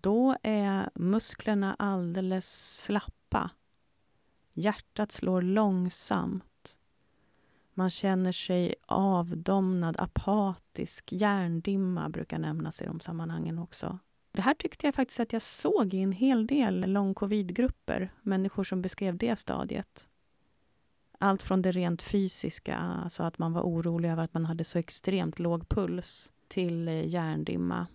då 0.00 0.36
är 0.42 0.90
musklerna 0.94 1.76
alldeles 1.78 2.76
slappa. 2.82 3.50
Hjärtat 4.52 5.12
slår 5.12 5.42
långsamt. 5.42 6.44
Man 7.74 7.90
känner 7.90 8.32
sig 8.32 8.74
avdomnad, 8.86 9.96
apatisk. 9.98 11.12
Hjärndimma 11.12 12.08
brukar 12.08 12.38
nämnas 12.38 12.82
i 12.82 12.84
de 12.84 13.00
sammanhangen 13.00 13.58
också. 13.58 13.98
Det 14.32 14.42
här 14.42 14.54
tyckte 14.54 14.86
jag 14.86 14.94
faktiskt 14.94 15.20
att 15.20 15.32
jag 15.32 15.42
såg 15.42 15.94
i 15.94 16.00
en 16.00 16.12
hel 16.12 16.46
del 16.46 16.92
lång 16.92 17.14
covid-grupper, 17.14 18.12
människor 18.22 18.64
som 18.64 18.82
beskrev 18.82 19.16
det 19.16 19.36
stadiet. 19.36 20.08
Allt 21.18 21.42
från 21.42 21.62
det 21.62 21.72
rent 21.72 22.02
fysiska, 22.02 22.76
alltså 22.76 23.22
att 23.22 23.38
man 23.38 23.52
var 23.52 23.62
orolig 23.62 24.10
över 24.10 24.24
att 24.24 24.34
man 24.34 24.44
hade 24.44 24.64
så 24.64 24.78
extremt 24.78 25.38
låg 25.38 25.68
puls, 25.68 26.32
till 26.48 26.88
eh, 26.88 27.08
hjärndimma. 27.08 27.86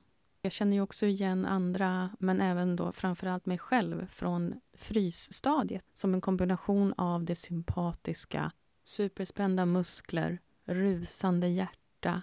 Jag 0.41 0.51
känner 0.51 0.73
ju 0.73 0.81
också 0.81 1.05
igen 1.05 1.45
andra, 1.45 2.09
men 2.19 2.41
även 2.41 2.75
då 2.75 2.91
framförallt 2.91 3.45
mig 3.45 3.57
själv 3.57 4.07
från 4.07 4.53
frysstadiet 4.73 5.85
som 5.93 6.13
en 6.13 6.21
kombination 6.21 6.93
av 6.97 7.23
det 7.23 7.35
sympatiska, 7.35 8.51
superspända 8.89 9.65
muskler, 9.65 10.39
rusande 10.65 11.47
hjärta 11.47 12.21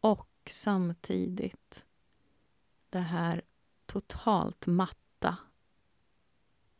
och 0.00 0.28
samtidigt 0.50 1.86
det 2.90 2.98
här 2.98 3.42
totalt 3.86 4.66
matta. 4.66 5.36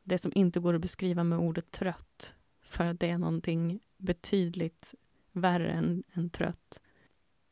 Det 0.03 0.19
som 0.19 0.33
inte 0.35 0.61
går 0.61 0.75
att 0.75 0.81
beskriva 0.81 1.25
med 1.25 1.39
ordet 1.39 1.71
trött 1.71 2.35
för 2.63 2.85
att 2.85 3.01
det 3.01 3.11
är 3.11 3.19
någonting 3.19 3.81
betydligt 3.99 4.95
värre 5.33 5.71
än, 5.71 6.03
än 6.13 6.31
trött. 6.31 6.81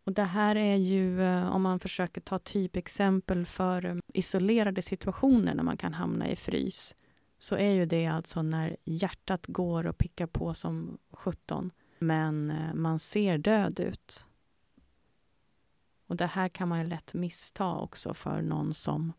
Och 0.05 0.13
det 0.13 0.25
här 0.25 0.57
är 0.57 0.77
ju, 0.77 1.23
eh, 1.23 1.51
om 1.51 1.63
man 1.63 1.81
försöker 1.81 2.21
ta 2.21 2.39
typexempel 2.39 3.47
för 3.47 3.85
eh, 3.85 3.97
isolerade 4.15 4.83
situationer 4.83 5.55
när 5.55 5.63
man 5.63 5.77
kan 5.77 5.95
hamna 5.95 6.29
i 6.29 6.37
frys, 6.37 6.95
så 7.39 7.57
är 7.57 7.71
ju 7.71 7.87
det 7.87 8.07
alltså 8.07 8.43
när 8.43 8.77
hjärtat 8.85 9.47
går 9.47 9.87
och 9.87 9.99
pickar 9.99 10.27
på 10.27 10.55
som 10.55 10.99
17, 11.11 11.71
men 11.99 12.51
eh, 12.51 12.75
man 12.75 12.99
ser 12.99 13.39
död 13.39 13.81
ut. 13.81 14.27
Och 16.07 16.17
det 16.17 16.27
här 16.27 16.49
kan 16.49 16.69
man 16.69 16.81
ju 16.81 16.87
lätt 16.87 17.15
missta 17.15 17.75
också 17.75 18.15
för 18.15 18.43
någon 18.43 18.75
som 18.75 19.13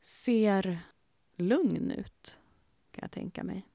ser 0.00 0.80
lugn 1.36 1.90
ut, 1.90 2.38
kan 2.90 3.02
jag 3.02 3.10
tänka 3.10 3.44
mig. 3.44 3.68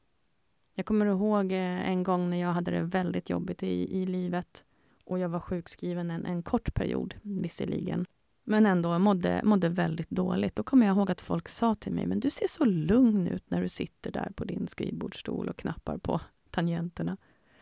Jag 0.73 0.85
kommer 0.85 1.05
ihåg 1.05 1.51
eh, 1.51 1.89
en 1.89 2.03
gång 2.03 2.29
när 2.29 2.37
jag 2.37 2.53
hade 2.53 2.71
det 2.71 2.81
väldigt 2.81 3.29
jobbigt 3.29 3.63
i, 3.63 4.01
i 4.01 4.05
livet 4.05 4.65
och 5.05 5.19
jag 5.19 5.29
var 5.29 5.39
sjukskriven 5.39 6.11
en, 6.11 6.25
en 6.25 6.43
kort 6.43 6.73
period, 6.73 7.15
visserligen. 7.21 8.05
Men 8.43 8.65
ändå 8.65 8.99
mådde, 8.99 9.41
mådde 9.43 9.69
väldigt 9.69 10.09
dåligt. 10.09 10.55
Då 10.55 10.63
kommer 10.63 10.85
jag 10.87 10.97
ihåg 10.97 11.11
att 11.11 11.21
folk 11.21 11.49
sa 11.49 11.75
till 11.75 11.91
mig, 11.91 12.05
men 12.05 12.19
du 12.19 12.29
ser 12.29 12.47
så 12.47 12.65
lugn 12.65 13.27
ut 13.27 13.49
när 13.49 13.61
du 13.61 13.69
sitter 13.69 14.11
där 14.11 14.31
på 14.35 14.43
din 14.43 14.67
skrivbordsstol 14.67 15.49
och 15.49 15.57
knappar 15.57 15.97
på 15.97 16.21
tangenterna. 16.49 17.17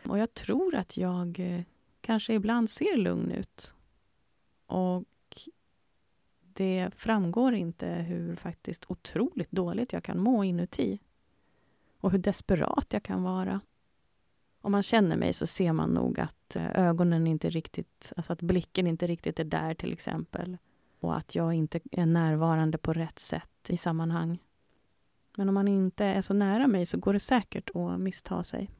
Och 0.06 0.18
jag 0.18 0.34
tror 0.34 0.74
att 0.74 0.96
jag 0.96 1.40
eh, 1.40 1.62
kanske 2.00 2.34
ibland 2.34 2.70
ser 2.70 2.96
lugn 2.96 3.30
ut. 3.30 3.74
Och 4.66 5.04
det 6.54 6.90
framgår 6.96 7.54
inte 7.54 7.86
hur 7.88 8.36
faktiskt 8.36 8.84
otroligt 8.88 9.50
dåligt 9.50 9.92
jag 9.92 10.04
kan 10.04 10.18
må 10.18 10.44
inuti 10.44 11.00
och 12.00 12.10
hur 12.10 12.18
desperat 12.18 12.86
jag 12.88 13.02
kan 13.02 13.22
vara. 13.22 13.60
Om 14.60 14.72
man 14.72 14.82
känner 14.82 15.16
mig 15.16 15.32
så 15.32 15.46
ser 15.46 15.72
man 15.72 15.90
nog 15.90 16.20
att 16.20 16.56
eh, 16.56 16.70
ögonen 16.74 17.26
inte 17.26 17.50
riktigt, 17.50 18.12
alltså 18.16 18.32
att 18.32 18.42
blicken 18.42 18.86
inte 18.86 19.06
riktigt 19.06 19.40
är 19.40 19.44
där 19.44 19.74
till 19.74 19.92
exempel. 19.92 20.58
Och 21.02 21.16
att 21.16 21.34
jag 21.34 21.54
inte 21.54 21.80
är 21.92 22.06
närvarande 22.06 22.78
på 22.78 22.92
rätt 22.92 23.18
sätt 23.18 23.50
i 23.68 23.76
sammanhang. 23.76 24.38
Men 25.36 25.48
om 25.48 25.54
man 25.54 25.68
inte 25.68 26.04
är 26.04 26.22
så 26.22 26.34
nära 26.34 26.66
mig 26.66 26.86
så 26.86 26.98
går 26.98 27.12
det 27.12 27.20
säkert 27.20 27.70
att 27.74 28.00
missta 28.00 28.44
sig. 28.44 28.70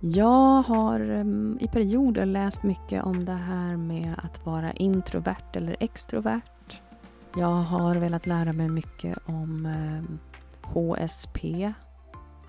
Jag 0.00 0.62
har 0.62 1.00
i 1.60 1.68
perioder 1.68 2.26
läst 2.26 2.62
mycket 2.62 3.04
om 3.04 3.24
det 3.24 3.32
här 3.32 3.76
med 3.76 4.14
att 4.18 4.46
vara 4.46 4.72
introvert 4.72 5.56
eller 5.56 5.76
extrovert. 5.80 6.55
Jag 7.38 7.46
har 7.46 7.94
velat 7.94 8.26
lära 8.26 8.52
mig 8.52 8.68
mycket 8.68 9.18
om 9.26 9.66
eh, 9.66 10.70
HSP, 10.72 11.72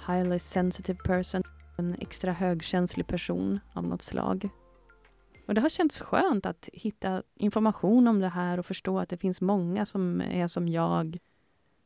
Highly 0.08 0.40
Sensitive 0.40 1.00
Person, 1.04 1.44
en 1.78 1.96
extra 2.00 2.34
högkänslig 2.34 3.08
person 3.08 3.60
av 3.74 3.84
något 3.84 4.02
slag. 4.02 4.50
Och 5.48 5.54
Det 5.54 5.62
har 5.62 5.70
känts 5.70 6.02
skönt 6.02 6.46
att 6.46 6.70
hitta 6.74 7.24
information 7.36 8.08
om 8.08 8.20
det 8.20 8.28
här 8.28 8.58
och 8.58 8.66
förstå 8.66 9.00
att 9.00 9.10
det 9.10 9.18
finns 9.18 9.42
många 9.42 9.86
som 9.86 10.22
är 10.22 10.48
som 10.48 10.68
jag 10.68 11.18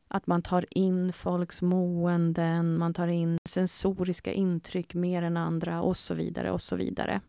att 0.08 0.26
man 0.26 0.42
tar 0.42 0.66
in 0.70 1.12
folks 1.12 1.62
måenden, 1.62 2.78
man 2.78 2.94
tar 2.94 3.08
in 3.08 3.38
sensoriska 3.44 4.32
intryck 4.32 4.94
mer 4.94 5.22
än 5.22 5.36
andra 5.36 5.82
och 5.82 5.96
så 5.96 6.14
vidare 6.14 6.50
och 6.50 6.62
så 6.62 6.76
vidare. 6.76 7.20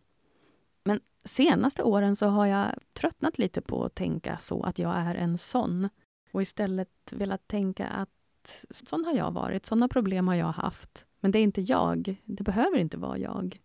Men 0.83 0.99
senaste 1.23 1.83
åren 1.83 2.15
så 2.15 2.27
har 2.27 2.45
jag 2.45 2.71
tröttnat 2.93 3.37
lite 3.37 3.61
på 3.61 3.85
att 3.85 3.95
tänka 3.95 4.37
så 4.37 4.63
att 4.63 4.79
jag 4.79 4.95
är 4.95 5.15
en 5.15 5.37
sån 5.37 5.89
och 6.31 6.41
istället 6.41 6.89
velat 7.11 7.47
tänka 7.47 7.87
att 7.87 8.65
sån 8.69 9.05
har 9.05 9.13
jag 9.13 9.31
varit, 9.31 9.65
såna 9.65 9.87
problem 9.87 10.27
har 10.27 10.35
jag 10.35 10.51
haft. 10.51 11.05
Men 11.19 11.31
det 11.31 11.39
är 11.39 11.43
inte 11.43 11.61
jag, 11.61 12.15
det 12.25 12.43
behöver 12.43 12.77
inte 12.77 12.97
vara 12.97 13.17
jag. 13.17 13.59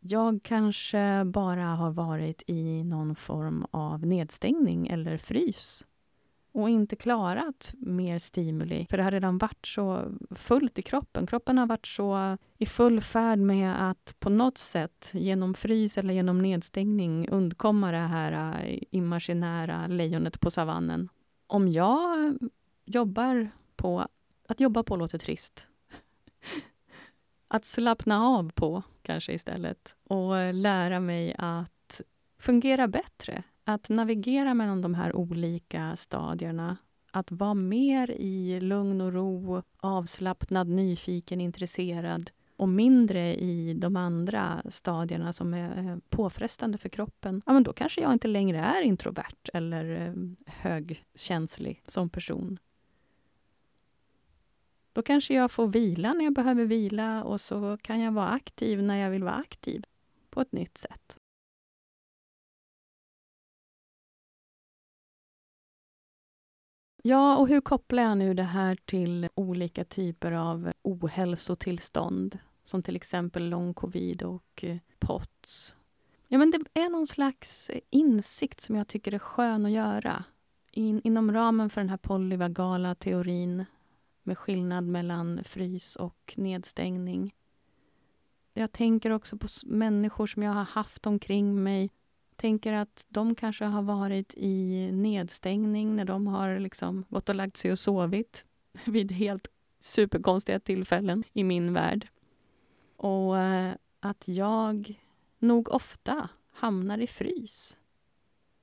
Jag 0.00 0.40
kanske 0.42 1.24
bara 1.24 1.64
har 1.64 1.90
varit 1.90 2.42
i 2.46 2.84
någon 2.84 3.16
form 3.16 3.66
av 3.70 4.06
nedstängning 4.06 4.88
eller 4.88 5.16
frys 5.16 5.84
och 6.52 6.70
inte 6.70 6.96
klarat 6.96 7.74
mer 7.78 8.18
stimuli. 8.18 8.86
För 8.90 8.96
det 8.96 9.02
har 9.02 9.10
redan 9.10 9.38
varit 9.38 9.66
så 9.66 10.12
fullt 10.30 10.78
i 10.78 10.82
kroppen. 10.82 11.26
Kroppen 11.26 11.58
har 11.58 11.66
varit 11.66 11.86
så 11.86 12.38
i 12.58 12.66
full 12.66 13.00
färd 13.00 13.38
med 13.38 13.90
att 13.90 14.16
på 14.18 14.30
något 14.30 14.58
sätt 14.58 15.10
genom 15.14 15.54
frys 15.54 15.98
eller 15.98 16.14
genom 16.14 16.42
nedstängning 16.42 17.28
undkomma 17.28 17.92
det 17.92 17.98
här 17.98 18.62
eh, 18.64 18.78
imaginära 18.90 19.86
lejonet 19.86 20.40
på 20.40 20.50
savannen. 20.50 21.08
Om 21.46 21.68
jag 21.68 22.36
jobbar 22.84 23.50
på... 23.76 24.06
Att 24.48 24.60
jobba 24.60 24.82
på 24.82 24.96
låter 24.96 25.18
trist. 25.18 25.66
Att 27.48 27.64
slappna 27.64 28.26
av 28.26 28.50
på, 28.54 28.82
kanske 29.02 29.32
istället. 29.32 29.96
Och 30.04 30.54
lära 30.54 31.00
mig 31.00 31.34
att 31.38 32.00
fungera 32.38 32.88
bättre 32.88 33.42
att 33.64 33.88
navigera 33.88 34.54
mellan 34.54 34.82
de 34.82 34.94
här 34.94 35.16
olika 35.16 35.96
stadierna 35.96 36.76
att 37.12 37.32
vara 37.32 37.54
mer 37.54 38.10
i 38.10 38.60
lugn 38.60 39.00
och 39.00 39.12
ro, 39.12 39.62
avslappnad, 39.76 40.68
nyfiken, 40.68 41.40
intresserad 41.40 42.30
och 42.56 42.68
mindre 42.68 43.34
i 43.34 43.74
de 43.74 43.96
andra 43.96 44.62
stadierna 44.70 45.32
som 45.32 45.54
är 45.54 45.78
eh, 45.78 45.96
påfrestande 46.08 46.78
för 46.78 46.88
kroppen, 46.88 47.42
ja, 47.46 47.52
men 47.52 47.62
då 47.62 47.72
kanske 47.72 48.00
jag 48.00 48.12
inte 48.12 48.28
längre 48.28 48.58
är 48.58 48.82
introvert 48.82 49.48
eller 49.52 50.00
eh, 50.00 50.12
högkänslig 50.46 51.82
som 51.84 52.08
person. 52.08 52.58
Då 54.92 55.02
kanske 55.02 55.34
jag 55.34 55.50
får 55.50 55.66
vila 55.66 56.12
när 56.12 56.24
jag 56.24 56.34
behöver 56.34 56.64
vila 56.64 57.24
och 57.24 57.40
så 57.40 57.78
kan 57.82 58.00
jag 58.00 58.12
vara 58.12 58.28
aktiv 58.28 58.82
när 58.82 58.96
jag 58.96 59.10
vill 59.10 59.24
vara 59.24 59.34
aktiv 59.34 59.84
på 60.30 60.40
ett 60.40 60.52
nytt 60.52 60.78
sätt. 60.78 61.18
Ja, 67.04 67.36
och 67.36 67.48
hur 67.48 67.60
kopplar 67.60 68.02
jag 68.02 68.18
nu 68.18 68.34
det 68.34 68.42
här 68.42 68.78
till 68.84 69.28
olika 69.34 69.84
typer 69.84 70.32
av 70.32 70.72
ohälsotillstånd 70.82 72.38
som 72.64 72.82
till 72.82 72.96
exempel 72.96 73.48
lång 73.48 73.74
covid 73.74 74.22
och 74.22 74.64
eh, 74.64 74.76
POTS? 74.98 75.76
Ja, 76.28 76.38
men 76.38 76.50
det 76.50 76.80
är 76.80 76.88
någon 76.88 77.06
slags 77.06 77.70
insikt 77.90 78.60
som 78.60 78.76
jag 78.76 78.88
tycker 78.88 79.14
är 79.14 79.18
skön 79.18 79.66
att 79.66 79.72
göra. 79.72 80.24
In, 80.72 81.00
inom 81.04 81.32
ramen 81.32 81.70
för 81.70 81.80
den 81.80 81.90
här 81.90 81.96
polyvagala 81.96 82.94
teorin 82.94 83.64
med 84.22 84.38
skillnad 84.38 84.84
mellan 84.84 85.44
frys 85.44 85.96
och 85.96 86.34
nedstängning. 86.36 87.34
Jag 88.54 88.72
tänker 88.72 89.10
också 89.10 89.36
på 89.36 89.46
människor 89.66 90.26
som 90.26 90.42
jag 90.42 90.52
har 90.52 90.64
haft 90.64 91.06
omkring 91.06 91.62
mig. 91.62 91.90
Tänker 92.42 92.72
att 92.72 93.06
de 93.08 93.34
kanske 93.34 93.64
har 93.64 93.82
varit 93.82 94.34
i 94.36 94.88
nedstängning 94.92 95.96
när 95.96 96.04
de 96.04 96.26
har 96.26 96.58
liksom 96.58 97.04
gått 97.08 97.28
och 97.28 97.34
lagt 97.34 97.56
sig 97.56 97.72
och 97.72 97.78
sovit 97.78 98.44
vid 98.84 99.12
helt 99.12 99.48
superkonstiga 99.78 100.60
tillfällen 100.60 101.24
i 101.32 101.44
min 101.44 101.72
värld. 101.72 102.08
Och 102.96 103.38
eh, 103.38 103.74
att 104.00 104.28
jag 104.28 105.00
nog 105.38 105.68
ofta 105.68 106.28
hamnar 106.52 106.98
i 106.98 107.06
frys. 107.06 107.78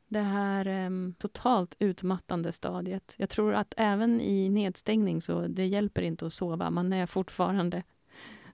Det 0.08 0.22
här 0.22 0.66
eh, 0.66 0.90
totalt 1.18 1.76
utmattande 1.80 2.52
stadiet. 2.52 3.16
Jag 3.18 3.30
tror 3.30 3.54
att 3.54 3.74
även 3.78 4.22
i 4.22 4.50
nedstängning 4.50 5.22
så 5.22 5.48
det 5.48 5.66
hjälper 5.66 6.02
inte 6.02 6.26
att 6.26 6.34
sova. 6.34 6.70
Man 6.70 6.94
är 6.94 7.06
fortfarande 7.06 7.84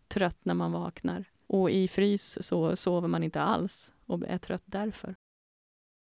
trött 0.08 0.46
när 0.46 0.53
man 0.53 0.72
vaknar. 0.72 1.25
Och 1.48 1.70
i 1.70 1.88
frys 1.88 2.38
så 2.48 2.75
sover 2.75 3.08
man 3.08 3.24
inte 3.24 3.42
alls 3.42 3.94
och 4.06 4.24
är 4.28 4.38
trött 4.38 4.64
därför. 4.66 5.16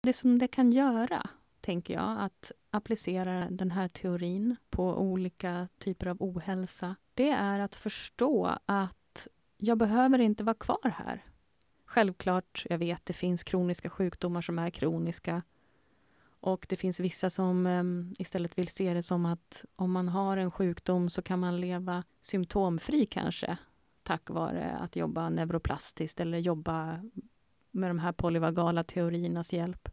Det 0.04 0.14
som 0.14 0.40
det 0.40 0.48
kan 0.48 0.72
göra, 0.72 1.30
tänker 1.62 1.94
jag, 1.94 2.16
att 2.20 2.52
applicera 2.72 3.50
den 3.50 3.72
här 3.72 3.88
teorin 3.88 4.56
på 4.70 4.98
olika 4.98 5.68
typer 5.78 6.08
av 6.08 6.18
ohälsa, 6.20 6.96
det 7.14 7.30
är 7.30 7.60
att 7.60 7.76
förstå 7.76 8.58
att 8.66 9.28
jag 9.58 9.78
behöver 9.78 10.20
inte 10.20 10.44
vara 10.44 10.56
kvar 10.56 10.94
här. 10.98 11.26
Självklart, 11.86 12.66
jag 12.70 12.78
vet, 12.78 13.06
det 13.06 13.14
finns 13.14 13.44
kroniska 13.44 13.90
sjukdomar 13.90 14.42
som 14.42 14.60
är 14.60 14.70
kroniska. 14.70 15.44
Och 16.42 16.66
det 16.70 16.76
finns 16.76 17.00
vissa 17.00 17.30
som 17.30 17.66
um, 17.66 18.14
istället 18.20 18.58
vill 18.58 18.68
se 18.68 18.94
det 18.94 19.04
som 19.04 19.26
att 19.26 19.66
om 19.76 19.92
man 19.92 20.08
har 20.08 20.38
en 20.38 20.52
sjukdom 20.52 21.10
så 21.10 21.22
kan 21.22 21.40
man 21.40 21.62
leva 21.62 22.04
symptomfri 22.22 23.06
kanske 23.06 23.58
tack 24.10 24.30
vare 24.30 24.72
att 24.72 24.96
jobba 24.96 25.30
neuroplastiskt 25.30 26.20
eller 26.20 26.38
jobba 26.38 27.02
med 27.72 27.90
de 27.90 28.00
här 28.00 28.12
polyvagala 28.12 28.84
teoriernas 28.84 29.54
hjälp. 29.54 29.90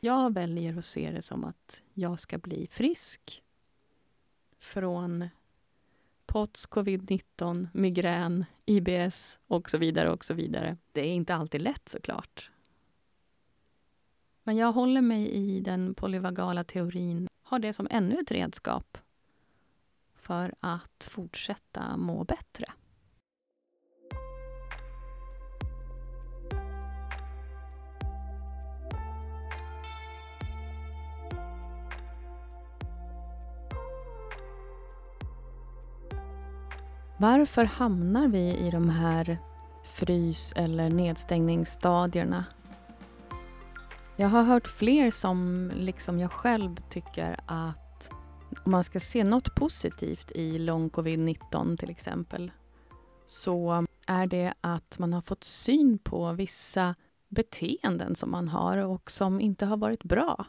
Jag 0.00 0.34
väljer 0.34 0.78
att 0.78 0.84
se 0.84 1.10
det 1.10 1.22
som 1.22 1.44
att 1.44 1.82
jag 1.94 2.20
ska 2.20 2.38
bli 2.38 2.66
frisk 2.70 3.42
från 4.58 5.28
POTS, 6.26 6.68
covid-19, 6.68 7.68
migrän, 7.72 8.44
IBS 8.66 9.38
och 9.46 9.70
så 9.70 9.78
vidare 9.78 10.10
och 10.10 10.24
så 10.24 10.34
vidare. 10.34 10.76
Det 10.92 11.00
är 11.00 11.12
inte 11.12 11.34
alltid 11.34 11.62
lätt 11.62 11.88
såklart. 11.88 12.50
Men 14.42 14.56
jag 14.56 14.72
håller 14.72 15.02
mig 15.02 15.30
i 15.30 15.60
den 15.60 15.94
polyvagala 15.94 16.64
teorin, 16.64 17.28
har 17.42 17.58
det 17.58 17.72
som 17.72 17.88
ännu 17.90 18.18
ett 18.18 18.30
redskap 18.30 18.98
för 20.14 20.54
att 20.60 21.08
fortsätta 21.10 21.96
må 21.96 22.24
bättre. 22.24 22.66
Varför 37.18 37.64
hamnar 37.64 38.28
vi 38.28 38.56
i 38.56 38.70
de 38.70 38.90
här 38.90 39.38
frys 39.84 40.52
eller 40.56 40.90
nedstängningsstadierna? 40.90 42.44
Jag 44.16 44.28
har 44.28 44.42
hört 44.42 44.68
fler 44.68 45.10
som, 45.10 45.70
liksom 45.74 46.18
jag 46.18 46.32
själv, 46.32 46.76
tycker 46.90 47.40
att 47.46 48.10
om 48.64 48.70
man 48.70 48.84
ska 48.84 49.00
se 49.00 49.24
något 49.24 49.54
positivt 49.54 50.32
i 50.34 50.58
lång 50.58 50.90
covid-19 50.90 51.76
till 51.76 51.90
exempel 51.90 52.52
så 53.26 53.86
är 54.06 54.26
det 54.26 54.54
att 54.60 54.98
man 54.98 55.12
har 55.12 55.22
fått 55.22 55.44
syn 55.44 55.98
på 55.98 56.32
vissa 56.32 56.94
beteenden 57.28 58.16
som 58.16 58.30
man 58.30 58.48
har 58.48 58.78
och 58.78 59.10
som 59.10 59.40
inte 59.40 59.66
har 59.66 59.76
varit 59.76 60.04
bra. 60.04 60.46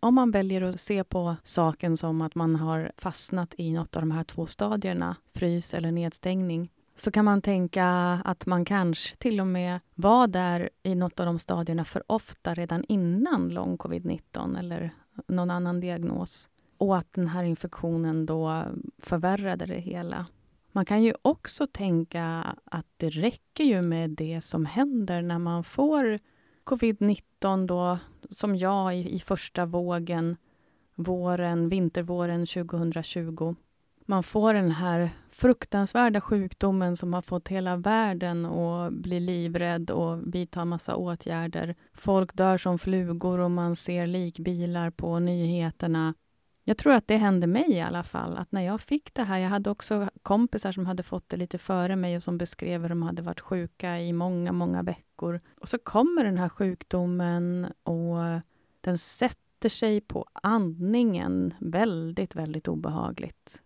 Om 0.00 0.14
man 0.14 0.30
väljer 0.30 0.62
att 0.62 0.80
se 0.80 1.04
på 1.04 1.36
saken 1.42 1.96
som 1.96 2.22
att 2.22 2.34
man 2.34 2.56
har 2.56 2.92
fastnat 2.96 3.54
i 3.58 3.72
något 3.72 3.96
av 3.96 4.02
de 4.02 4.10
här 4.10 4.24
två 4.24 4.46
stadierna, 4.46 5.16
frys 5.34 5.74
eller 5.74 5.92
nedstängning, 5.92 6.70
så 6.96 7.10
kan 7.10 7.24
man 7.24 7.42
tänka 7.42 7.86
att 8.24 8.46
man 8.46 8.64
kanske 8.64 9.16
till 9.16 9.40
och 9.40 9.46
med 9.46 9.80
var 9.94 10.26
där 10.26 10.70
i 10.82 10.94
något 10.94 11.20
av 11.20 11.26
de 11.26 11.38
stadierna 11.38 11.84
för 11.84 12.02
ofta 12.06 12.54
redan 12.54 12.84
innan 12.88 13.48
lång 13.48 13.76
covid-19 13.76 14.58
eller 14.58 14.90
någon 15.26 15.50
annan 15.50 15.80
diagnos. 15.80 16.48
Och 16.78 16.96
att 16.96 17.12
den 17.12 17.28
här 17.28 17.44
infektionen 17.44 18.26
då 18.26 18.64
förvärrade 18.98 19.66
det 19.66 19.80
hela. 19.80 20.26
Man 20.72 20.84
kan 20.84 21.02
ju 21.02 21.14
också 21.22 21.66
tänka 21.66 22.56
att 22.64 22.86
det 22.96 23.10
räcker 23.10 23.64
ju 23.64 23.82
med 23.82 24.10
det 24.10 24.40
som 24.40 24.66
händer 24.66 25.22
när 25.22 25.38
man 25.38 25.64
får 25.64 26.18
covid-19 26.64 27.66
då, 27.66 27.98
som 28.30 28.56
jag 28.56 28.96
i, 28.96 29.14
i 29.14 29.20
första 29.20 29.66
vågen, 29.66 30.36
våren, 30.94 31.68
vintervåren 31.68 32.46
2020. 32.46 33.54
Man 34.06 34.22
får 34.22 34.54
den 34.54 34.70
här 34.70 35.10
fruktansvärda 35.30 36.20
sjukdomen 36.20 36.96
som 36.96 37.14
har 37.14 37.22
fått 37.22 37.48
hela 37.48 37.76
världen 37.76 38.46
att 38.46 38.92
bli 38.92 39.20
livrädd 39.20 39.90
och 39.90 40.34
vidta 40.34 40.64
massa 40.64 40.96
åtgärder. 40.96 41.74
Folk 41.94 42.34
dör 42.34 42.58
som 42.58 42.78
flugor 42.78 43.38
och 43.38 43.50
man 43.50 43.76
ser 43.76 44.06
likbilar 44.06 44.90
på 44.90 45.18
nyheterna. 45.18 46.14
Jag 46.66 46.76
tror 46.76 46.92
att 46.92 47.08
det 47.08 47.16
hände 47.16 47.46
mig 47.46 47.72
i 47.72 47.80
alla 47.80 48.02
fall, 48.02 48.36
att 48.36 48.52
när 48.52 48.62
jag 48.62 48.80
fick 48.80 49.14
det 49.14 49.22
här, 49.22 49.38
jag 49.38 49.48
hade 49.48 49.70
också 49.70 50.08
kompisar 50.22 50.72
som 50.72 50.86
hade 50.86 51.02
fått 51.02 51.28
det 51.28 51.36
lite 51.36 51.58
före 51.58 51.96
mig 51.96 52.16
och 52.16 52.22
som 52.22 52.38
beskrev 52.38 52.82
hur 52.82 52.88
de 52.88 53.02
hade 53.02 53.22
varit 53.22 53.40
sjuka 53.40 54.00
i 54.00 54.12
många, 54.12 54.52
många 54.52 54.82
veckor. 54.82 55.40
Och 55.60 55.68
så 55.68 55.78
kommer 55.78 56.24
den 56.24 56.38
här 56.38 56.48
sjukdomen 56.48 57.66
och 57.82 58.16
den 58.80 58.98
sätter 58.98 59.68
sig 59.68 60.00
på 60.00 60.26
andningen 60.32 61.54
väldigt, 61.58 62.34
väldigt 62.36 62.68
obehagligt. 62.68 63.62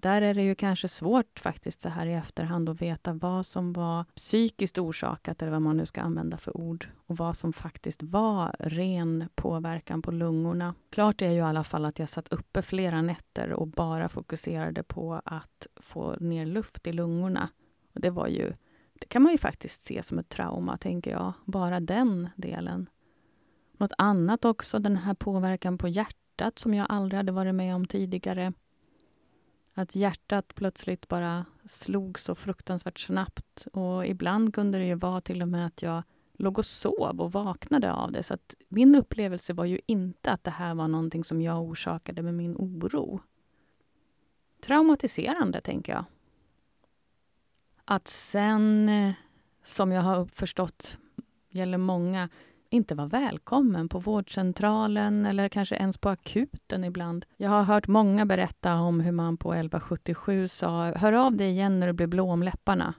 Där 0.00 0.22
är 0.22 0.34
det 0.34 0.42
ju 0.42 0.54
kanske 0.54 0.88
svårt 0.88 1.38
faktiskt 1.38 1.80
så 1.80 1.88
här 1.88 2.06
i 2.06 2.14
efterhand 2.14 2.68
att 2.68 2.82
veta 2.82 3.12
vad 3.12 3.46
som 3.46 3.72
var 3.72 4.04
psykiskt 4.04 4.78
orsakat, 4.78 5.42
eller 5.42 5.52
vad 5.52 5.62
man 5.62 5.76
nu 5.76 5.86
ska 5.86 6.00
använda 6.00 6.36
för 6.36 6.56
ord, 6.56 6.88
och 7.06 7.16
vad 7.16 7.36
som 7.36 7.52
faktiskt 7.52 8.02
var 8.02 8.56
ren 8.58 9.28
påverkan 9.34 10.02
på 10.02 10.10
lungorna. 10.10 10.74
Klart 10.90 11.22
är 11.22 11.30
ju 11.30 11.36
i 11.36 11.40
alla 11.40 11.64
fall 11.64 11.84
att 11.84 11.98
jag 11.98 12.08
satt 12.08 12.32
uppe 12.32 12.62
flera 12.62 13.02
nätter 13.02 13.52
och 13.52 13.66
bara 13.66 14.08
fokuserade 14.08 14.82
på 14.82 15.20
att 15.24 15.66
få 15.76 16.16
ner 16.20 16.46
luft 16.46 16.86
i 16.86 16.92
lungorna. 16.92 17.48
Och 17.94 18.00
det 18.00 18.10
var 18.10 18.26
ju, 18.26 18.52
det 19.00 19.06
kan 19.06 19.22
man 19.22 19.32
ju 19.32 19.38
faktiskt 19.38 19.84
se 19.84 20.02
som 20.02 20.18
ett 20.18 20.28
trauma, 20.28 20.76
tänker 20.76 21.10
jag. 21.10 21.32
Bara 21.44 21.80
den 21.80 22.28
delen. 22.36 22.88
Något 23.72 23.92
annat 23.98 24.44
också, 24.44 24.78
den 24.78 24.96
här 24.96 25.14
påverkan 25.14 25.78
på 25.78 25.88
hjärtat 25.88 26.58
som 26.58 26.74
jag 26.74 26.86
aldrig 26.88 27.16
hade 27.16 27.32
varit 27.32 27.54
med 27.54 27.74
om 27.74 27.86
tidigare. 27.86 28.52
Att 29.78 29.96
hjärtat 29.96 30.54
plötsligt 30.54 31.08
bara 31.08 31.44
slog 31.64 32.18
så 32.18 32.34
fruktansvärt 32.34 32.98
snabbt. 32.98 33.66
Och 33.72 34.06
ibland 34.06 34.54
kunde 34.54 34.78
det 34.78 34.84
ju 34.84 34.94
vara 34.94 35.20
till 35.20 35.42
och 35.42 35.48
med 35.48 35.66
att 35.66 35.82
jag 35.82 36.02
låg 36.32 36.58
och 36.58 36.66
sov 36.66 37.20
och 37.20 37.32
vaknade 37.32 37.92
av 37.92 38.12
det. 38.12 38.22
Så 38.22 38.34
att 38.34 38.54
min 38.68 38.94
upplevelse 38.94 39.52
var 39.52 39.64
ju 39.64 39.80
inte 39.86 40.30
att 40.30 40.44
det 40.44 40.50
här 40.50 40.74
var 40.74 40.88
någonting 40.88 41.24
som 41.24 41.40
jag 41.40 41.62
orsakade 41.62 42.22
med 42.22 42.34
min 42.34 42.56
oro. 42.56 43.20
Traumatiserande, 44.60 45.60
tänker 45.60 45.92
jag. 45.92 46.04
Att 47.84 48.08
sen, 48.08 48.88
eh, 48.88 49.12
som 49.64 49.92
jag 49.92 50.02
har 50.02 50.26
förstått 50.26 50.98
gäller 51.50 51.78
många, 51.78 52.28
inte 52.70 52.94
var 52.94 53.06
välkommen 53.06 53.88
på 53.88 53.98
vårdcentralen 53.98 55.26
eller 55.26 55.48
kanske 55.48 55.76
ens 55.76 55.98
på 55.98 56.08
akuten 56.08 56.84
ibland. 56.84 57.26
Jag 57.36 57.50
har 57.50 57.62
hört 57.62 57.88
många 57.88 58.26
berätta 58.26 58.74
om 58.74 59.00
hur 59.00 59.12
man 59.12 59.36
på 59.36 59.52
1177 59.52 60.48
sa 60.48 60.92
”hör 60.96 61.12
av 61.12 61.36
dig 61.36 61.50
igen 61.50 61.80
när 61.80 61.86
du 61.86 61.92
blir 61.92 62.06
blå 62.06 62.30
om 62.30 62.42
läpparna”. 62.42 62.94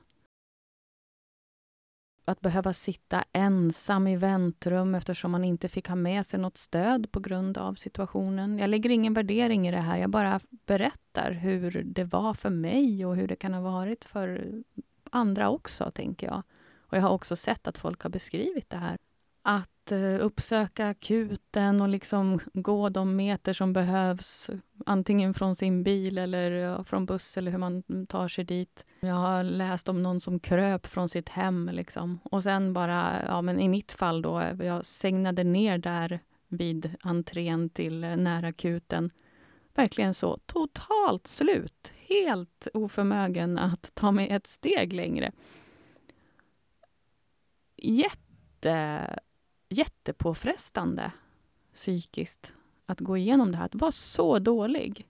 Att 2.26 2.42
behöva 2.42 2.74
sitta 2.74 3.24
ensam 3.32 4.08
i 4.08 4.16
väntrum 4.16 4.96
eftersom 4.96 5.32
man 5.32 5.44
inte 5.44 5.70
fick 5.70 5.88
ha 5.88 5.96
med 5.96 6.26
sig 6.26 6.40
något 6.40 6.58
stöd 6.58 7.12
på 7.12 7.20
grund 7.20 7.58
av 7.58 7.74
situationen. 7.74 8.60
Jag 8.60 8.70
lägger 8.70 8.90
ingen 8.90 9.14
värdering 9.14 9.68
i 9.68 9.72
det 9.72 9.78
här, 9.78 9.98
jag 9.98 10.10
bara 10.10 10.40
berättar 10.50 11.32
hur 11.32 11.84
det 11.86 12.04
var 12.04 12.34
för 12.34 12.50
mig 12.50 13.06
och 13.06 13.16
hur 13.16 13.28
det 13.28 13.36
kan 13.36 13.54
ha 13.54 13.62
varit 13.62 14.06
för 14.06 14.54
andra 15.12 15.50
också, 15.50 15.92
tänker 15.92 16.28
jag. 16.28 16.44
Och 16.80 16.98
jag 16.98 17.02
har 17.02 17.10
också 17.10 17.36
sett 17.36 17.68
att 17.68 17.78
folk 17.78 18.02
har 18.02 18.10
beskrivit 18.10 18.70
det 18.70 18.78
här 18.78 18.98
att 19.42 19.92
eh, 19.92 20.26
uppsöka 20.26 20.88
akuten 20.88 21.82
och 21.82 21.90
liksom 21.90 22.40
gå 22.54 22.90
de 22.90 23.16
meter 23.16 23.54
som 23.54 23.74
behövs 23.74 24.50
antingen 24.86 25.34
från 25.34 25.56
sin 25.56 25.84
bil 25.84 26.18
eller 26.18 26.84
från 26.84 27.06
buss 27.06 27.38
eller 27.38 27.52
hur 27.52 27.58
man 27.58 27.84
tar 28.08 28.28
sig 28.28 28.44
dit. 28.44 28.86
Jag 29.00 29.16
har 29.16 29.44
läst 29.44 29.90
om 29.90 30.04
någon 30.04 30.22
som 30.22 30.40
kröp 30.40 30.88
från 30.88 31.10
sitt 31.10 31.30
hem. 31.30 31.70
Liksom. 31.74 32.20
Och 32.24 32.44
sen 32.44 32.74
bara, 32.74 33.26
ja, 33.28 33.42
men 33.42 33.60
i 33.60 33.68
mitt 33.68 33.92
fall 33.92 34.22
då, 34.22 34.44
jag 34.60 34.86
segnade 34.86 35.44
ner 35.44 35.78
där 35.78 36.20
vid 36.48 36.96
entrén 37.02 37.70
till 37.70 38.04
eh, 38.04 38.18
närakuten. 38.18 39.12
Verkligen 39.76 40.14
så 40.14 40.38
totalt 40.46 41.28
slut, 41.28 41.94
helt 42.08 42.68
oförmögen 42.74 43.58
att 43.58 43.92
ta 43.96 44.12
mig 44.12 44.30
ett 44.30 44.48
steg 44.48 44.94
längre. 44.94 45.32
Jätte 47.78 49.20
jättepåfrestande 49.70 51.12
psykiskt 51.74 52.54
att 52.86 53.00
gå 53.00 53.18
igenom 53.18 53.52
det 53.52 53.58
här, 53.58 53.66
att 53.66 53.76
vara 53.76 53.92
så 53.92 54.40
dålig. 54.40 55.08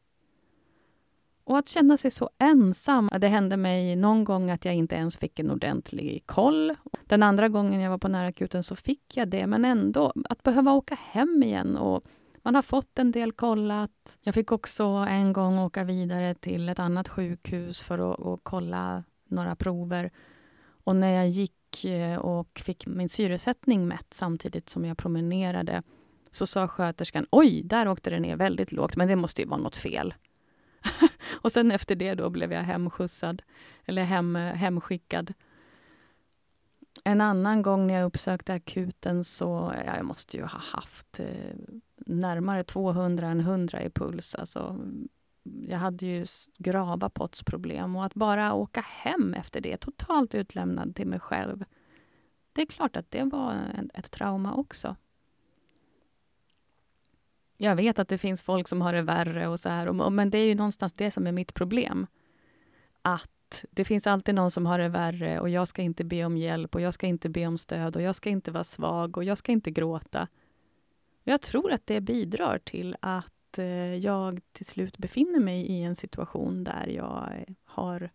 Och 1.44 1.58
att 1.58 1.68
känna 1.68 1.98
sig 1.98 2.12
så 2.12 2.30
ensam. 2.38 3.10
Det 3.20 3.28
hände 3.28 3.58
mig 3.58 3.96
någon 3.96 4.24
gång 4.24 4.50
att 4.50 4.66
jag 4.66 4.76
inte 4.76 4.96
ens 4.96 5.18
fick 5.18 5.40
en 5.40 5.52
ordentlig 5.52 6.24
koll. 6.26 6.76
Den 7.06 7.24
andra 7.24 7.50
gången 7.50 7.82
jag 7.82 7.90
var 7.90 7.98
på 7.98 8.08
närakuten 8.08 8.64
så 8.64 8.76
fick 8.76 9.18
jag 9.18 9.28
det, 9.28 9.48
men 9.48 9.66
ändå. 9.66 10.14
Att 10.30 10.44
behöva 10.44 10.74
åka 10.74 10.96
hem 10.96 11.44
igen 11.44 11.78
och 11.78 12.04
man 12.44 12.56
har 12.56 12.62
fått 12.62 13.00
en 13.00 13.12
del 13.12 13.32
kollat. 13.32 14.18
Jag 14.22 14.36
fick 14.36 14.52
också 14.52 14.84
en 15.10 15.34
gång 15.34 15.60
åka 15.60 15.84
vidare 15.84 16.34
till 16.34 16.70
ett 16.70 16.80
annat 16.80 17.10
sjukhus 17.10 17.82
för 17.82 18.34
att, 18.34 18.40
kolla 18.44 19.04
några 19.28 19.56
prover. 19.56 20.12
Och 20.84 20.96
när 20.96 21.12
jag 21.12 21.30
gick 21.30 21.54
Eh, 21.86 22.18
och 22.18 22.62
fick 22.66 22.88
min 22.88 23.10
syresättning 23.10 23.88
mätt 23.88 24.14
samtidigt 24.14 24.70
som 24.70 24.86
jag 24.86 24.98
promenerade 24.98 25.84
så 26.32 26.48
sa 26.48 26.68
sköterskan 26.68 27.26
oj, 27.30 27.62
där 27.64 27.88
åkte 27.88 28.10
det 28.10 28.20
ner 28.20 28.36
väldigt 28.36 28.72
lågt, 28.72 28.96
men 28.96 29.08
det 29.08 29.16
måste 29.16 29.42
ju 29.42 29.48
vara 29.48 29.62
något 29.62 29.78
fel. 29.78 30.14
och 31.42 31.52
sen 31.52 31.72
efter 31.72 31.96
det 31.96 32.14
då 32.14 32.30
blev 32.30 32.54
jag 32.54 32.62
hemskjutsad, 32.62 33.42
eller 33.86 34.04
hem, 34.04 34.36
hemskickad. 34.36 35.34
En 37.04 37.22
annan 37.22 37.62
gång 37.62 37.88
när 37.88 37.94
jag 37.94 38.06
uppsökte 38.06 38.54
akuten 38.54 39.24
så, 39.24 39.74
ja, 39.86 39.96
jag 39.96 40.06
måste 40.06 40.38
ju 40.38 40.44
ha 40.44 40.60
haft 40.60 41.20
eh, 41.20 41.56
närmare 41.96 42.64
200 42.64 43.28
än 43.28 43.40
100 43.40 43.84
i 43.84 43.90
puls. 43.90 44.36
Alltså, 44.36 44.80
jag 45.44 45.78
hade 45.78 46.06
ju 46.06 46.26
grava 46.58 47.10
pottsproblem 47.10 47.96
och 47.96 48.06
att 48.06 48.14
bara 48.14 48.54
åka 48.54 48.82
hem 48.82 49.34
efter 49.34 49.62
det, 49.62 49.78
totalt 49.78 50.36
utlämnad 50.36 50.96
till 50.96 51.08
mig 51.08 51.20
själv. 51.20 51.66
Det 52.54 52.62
är 52.62 52.66
klart 52.66 52.96
att 52.96 53.12
det 53.12 53.24
var 53.24 53.56
ett 53.94 54.12
trauma 54.12 54.54
också. 54.54 54.96
Jag 57.58 57.76
vet 57.76 58.00
att 58.00 58.08
det 58.08 58.18
finns 58.18 58.44
folk 58.44 58.68
som 58.68 58.82
har 58.82 58.94
det 58.94 59.02
värre 59.02 59.48
och 59.48 59.60
så 59.60 59.70
här, 59.70 60.10
men 60.10 60.30
det 60.30 60.38
är 60.38 60.46
ju 60.46 60.56
någonstans 60.56 60.94
det 60.94 61.12
som 61.12 61.28
är 61.28 61.32
mitt 61.32 61.54
problem. 61.54 62.08
Att 63.02 63.66
det 63.72 63.86
finns 63.86 64.08
alltid 64.08 64.36
någon 64.36 64.52
som 64.52 64.66
har 64.66 64.80
det 64.80 64.90
värre 64.90 65.40
och 65.40 65.50
jag 65.50 65.68
ska 65.68 65.82
inte 65.82 66.04
be 66.04 66.26
om 66.26 66.38
hjälp 66.38 66.76
och 66.76 66.82
jag 66.82 66.94
ska 66.94 67.08
inte 67.08 67.30
be 67.30 67.48
om 67.48 67.58
stöd 67.58 67.96
och 67.96 68.02
jag 68.02 68.16
ska 68.16 68.30
inte 68.30 68.52
vara 68.52 68.64
svag 68.64 69.18
och 69.18 69.24
jag 69.24 69.38
ska 69.38 69.52
inte 69.52 69.72
gråta. 69.72 70.28
Jag 71.24 71.42
tror 71.42 71.72
att 71.72 71.88
det 71.88 72.02
bidrar 72.02 72.60
till 72.60 72.96
att 73.00 73.34
att 73.50 73.60
eh, 73.60 73.96
jag 73.96 74.40
till 74.52 74.66
slut 74.66 74.98
befinner 74.98 75.40
mig 75.40 75.62
i 75.62 75.84
en 75.84 75.96
situation 75.96 76.64
där 76.64 76.88
jag 76.88 77.30
eh, 77.48 77.54
har 77.66 78.10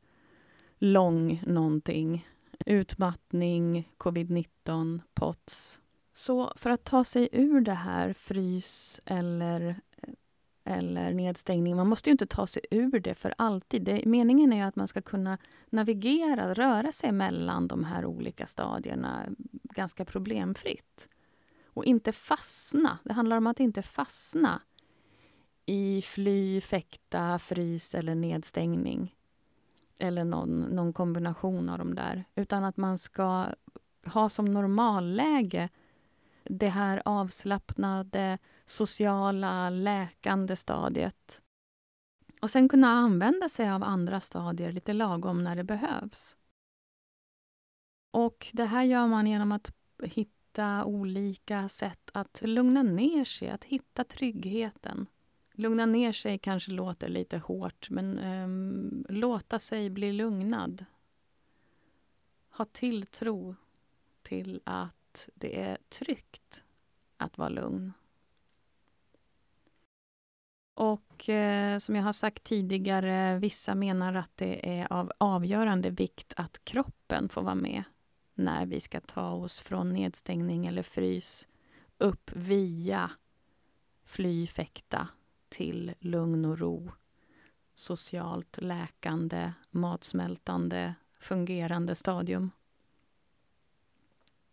lång 0.79 1.43
någonting. 1.47 2.29
Utmattning, 2.67 3.91
covid-19, 3.99 5.01
POTS. 5.15 5.81
Så 6.15 6.53
för 6.57 6.71
att 6.71 6.85
ta 6.85 7.05
sig 7.05 7.29
ur 7.33 7.61
det 7.61 7.75
här, 7.75 8.13
frys 8.13 9.01
eller, 9.07 9.81
eh, 9.97 10.15
eller 10.65 11.13
nedstängning, 11.13 11.77
man 11.77 11.89
måste 11.89 12.11
ju 12.11 12.13
inte 12.13 12.27
ta 12.27 12.47
sig 12.47 12.63
ur 12.71 13.01
det 13.01 13.15
för 13.15 13.35
alltid. 13.39 13.83
Det, 13.83 14.03
meningen 14.07 14.53
är 14.53 14.57
ju 14.57 14.63
att 14.63 14.77
man 14.77 14.89
ska 14.89 15.03
kunna 15.03 15.39
navigera, 15.71 16.55
röra 16.55 16.93
sig 16.93 17.13
mellan 17.13 17.69
de 17.69 17.85
här 17.85 18.07
olika 18.07 18.47
stadierna 18.47 19.23
mm, 19.23 19.37
ganska 19.63 20.05
problemfritt. 20.05 21.09
Och 21.67 21.85
inte 21.85 22.13
fastna. 22.13 22.99
Det 23.05 23.13
handlar 23.13 23.37
om 23.37 23.47
att 23.47 23.61
inte 23.61 23.83
fastna 23.83 24.61
i 25.67 26.03
fly, 26.03 26.61
fäkta, 26.61 27.39
frys 27.39 27.95
eller 27.95 28.15
nedstängning. 28.15 29.15
Eller 29.99 30.25
någon, 30.25 30.61
någon 30.61 30.93
kombination 30.93 31.69
av 31.69 31.79
de 31.79 31.95
där. 31.95 32.25
Utan 32.35 32.65
att 32.65 32.77
man 32.77 32.99
ska 32.99 33.47
ha 34.05 34.29
som 34.29 34.45
normalläge 34.45 35.69
det 36.45 36.69
här 36.69 37.03
avslappnade, 37.05 38.39
sociala, 38.67 39.71
läkande 39.71 40.57
stadiet. 40.57 41.43
Och 42.41 42.51
sen 42.51 42.69
kunna 42.69 42.89
använda 42.89 43.49
sig 43.49 43.71
av 43.71 43.83
andra 43.85 44.21
stadier 44.21 44.73
lite 44.73 44.93
lagom 44.93 45.45
när 45.45 45.57
det 45.57 45.65
behövs. 45.65 46.37
Och 48.11 48.47
det 48.53 48.65
här 48.65 48.83
gör 48.83 49.07
man 49.07 49.27
genom 49.27 49.53
att 49.53 49.73
hitta 50.03 50.85
olika 50.85 51.69
sätt 51.69 52.11
att 52.15 52.43
lugna 52.43 52.83
ner 52.83 53.25
sig, 53.25 53.51
att 53.51 53.65
hitta 53.65 54.05
tryggheten. 54.05 55.07
Lugna 55.57 55.87
ner 55.87 56.13
sig 56.13 56.39
kanske 56.39 56.71
låter 56.71 57.09
lite 57.09 57.39
hårt, 57.39 57.91
men 57.91 58.19
um, 58.19 59.07
låta 59.09 59.59
sig 59.59 59.91
bli 59.91 60.13
lugnad. 60.13 60.85
Ha 62.51 62.65
tilltro 62.65 63.57
till 64.23 64.61
att 64.65 65.29
det 65.35 65.61
är 65.61 65.79
tryggt 65.89 66.65
att 67.17 67.39
vara 67.39 67.49
lugn. 67.49 67.93
Och 70.75 71.29
eh, 71.29 71.79
som 71.79 71.97
jag 71.97 72.03
har 72.03 72.13
sagt 72.13 72.45
tidigare, 72.45 73.39
vissa 73.39 73.75
menar 73.75 74.15
att 74.15 74.37
det 74.37 74.79
är 74.79 74.93
av 74.93 75.13
avgörande 75.19 75.91
vikt 75.91 76.35
att 76.37 76.65
kroppen 76.65 77.29
får 77.29 77.43
vara 77.43 77.55
med 77.55 77.85
när 78.35 78.67
vi 78.67 78.81
ska 78.81 79.01
ta 79.01 79.31
oss 79.31 79.61
från 79.61 79.93
nedstängning 79.93 80.67
eller 80.67 80.83
frys 80.83 81.49
upp 81.99 82.31
via 82.35 83.11
fly, 84.05 84.47
fäkta 84.47 85.09
till 85.55 85.95
lugn 86.01 86.45
och 86.45 86.59
ro, 86.59 86.93
socialt 87.75 88.59
läkande, 88.63 89.53
matsmältande, 89.71 90.95
fungerande 91.19 91.95
stadium. 91.95 92.51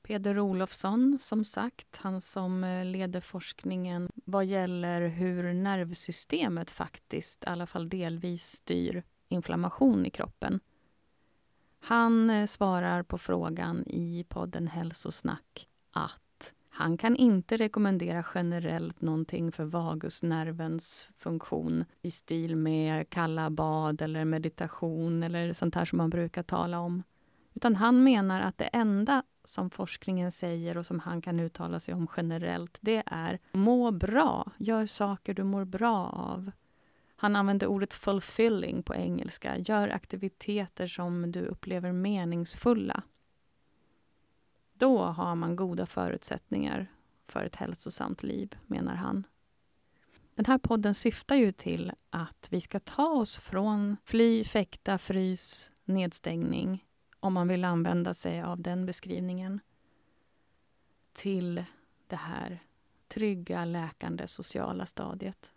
Peder 0.02 0.40
Olofsson, 0.40 1.18
som 1.22 1.46
sagt, 1.46 1.98
han 1.98 2.22
som 2.22 2.64
eh, 2.64 2.86
leder 2.86 3.22
forskningen 3.22 4.10
vad 4.26 4.46
gäller 4.46 5.02
hur 5.08 5.54
nervsystemet 5.54 6.72
faktiskt, 6.72 7.44
i 7.44 7.48
alla 7.48 7.68
fall 7.68 7.90
delvis, 7.90 8.44
styr 8.44 9.04
inflammation 9.28 10.06
i 10.06 10.10
kroppen. 10.10 10.60
Han 11.80 12.30
eh, 12.30 12.46
svarar 12.46 13.04
på 13.04 13.18
frågan 13.18 13.84
i 13.88 14.26
podden 14.30 14.68
Hälsosnack 14.68 15.68
att 15.92 16.22
han 16.74 16.98
kan 16.98 17.16
inte 17.16 17.58
rekommendera 17.58 18.26
generellt 18.36 19.02
någonting 19.02 19.52
för 19.52 19.64
vagusnervens 19.64 21.10
funktion 21.18 21.86
i 22.02 22.12
stil 22.12 22.56
med 22.56 23.10
kalla 23.10 23.50
bad 23.50 24.02
eller 24.02 24.26
meditation 24.26 25.24
eller 25.24 25.54
sånt 25.54 25.76
här 25.76 25.86
som 25.86 25.98
man 25.98 26.10
brukar 26.10 26.44
tala 26.44 26.80
om. 26.80 27.04
Utan 27.54 27.76
han 27.76 28.04
menar 28.04 28.42
att 28.42 28.58
det 28.58 28.66
enda 28.66 29.24
som 29.44 29.70
forskningen 29.70 30.32
säger 30.32 30.78
och 30.78 30.86
som 30.86 31.00
han 31.00 31.22
kan 31.22 31.40
uttala 31.40 31.80
sig 31.80 31.94
om 31.94 32.08
generellt, 32.18 32.78
det 32.82 33.04
är 33.06 33.40
må 33.52 33.92
bra, 33.92 34.52
gör 34.58 34.86
saker 34.86 35.34
du 35.34 35.44
mår 35.44 35.66
bra 35.66 36.10
av. 36.10 36.52
Han 37.16 37.36
använder 37.36 37.68
ordet 37.68 37.94
fulfilling 37.94 38.84
på 38.84 38.96
engelska, 38.96 39.58
gör 39.58 39.90
aktiviteter 39.90 40.88
som 40.88 41.32
du 41.32 41.40
upplever 41.40 41.92
meningsfulla. 41.92 43.04
Då 44.82 45.04
har 45.04 45.36
man 45.36 45.56
goda 45.56 45.86
förutsättningar 45.86 46.88
för 47.28 47.44
ett 47.44 47.56
hälsosamt 47.56 48.24
liv, 48.24 48.58
menar 48.68 48.96
han. 48.96 49.28
Den 50.36 50.46
här 50.46 50.58
podden 50.58 50.96
syftar 50.96 51.36
ju 51.36 51.52
till 51.52 51.92
att 52.10 52.48
vi 52.52 52.62
ska 52.62 52.80
ta 52.80 53.08
oss 53.08 53.38
från 53.38 53.98
fly, 54.06 54.44
fäkta, 54.44 54.98
frys, 54.98 55.72
nedstängning, 55.86 56.86
om 57.20 57.34
man 57.34 57.48
vill 57.48 57.66
använda 57.66 58.14
sig 58.14 58.42
av 58.42 58.62
den 58.62 58.86
beskrivningen, 58.86 59.60
till 61.14 61.66
det 62.08 62.16
här 62.16 62.60
trygga, 63.08 63.66
läkande, 63.66 64.28
sociala 64.28 64.86
stadiet. 64.86 65.52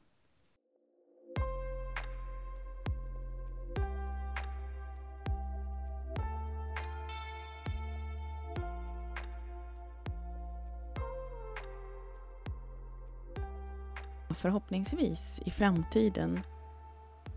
Förhoppningsvis 14.44 15.40
i 15.44 15.50
framtiden 15.50 16.40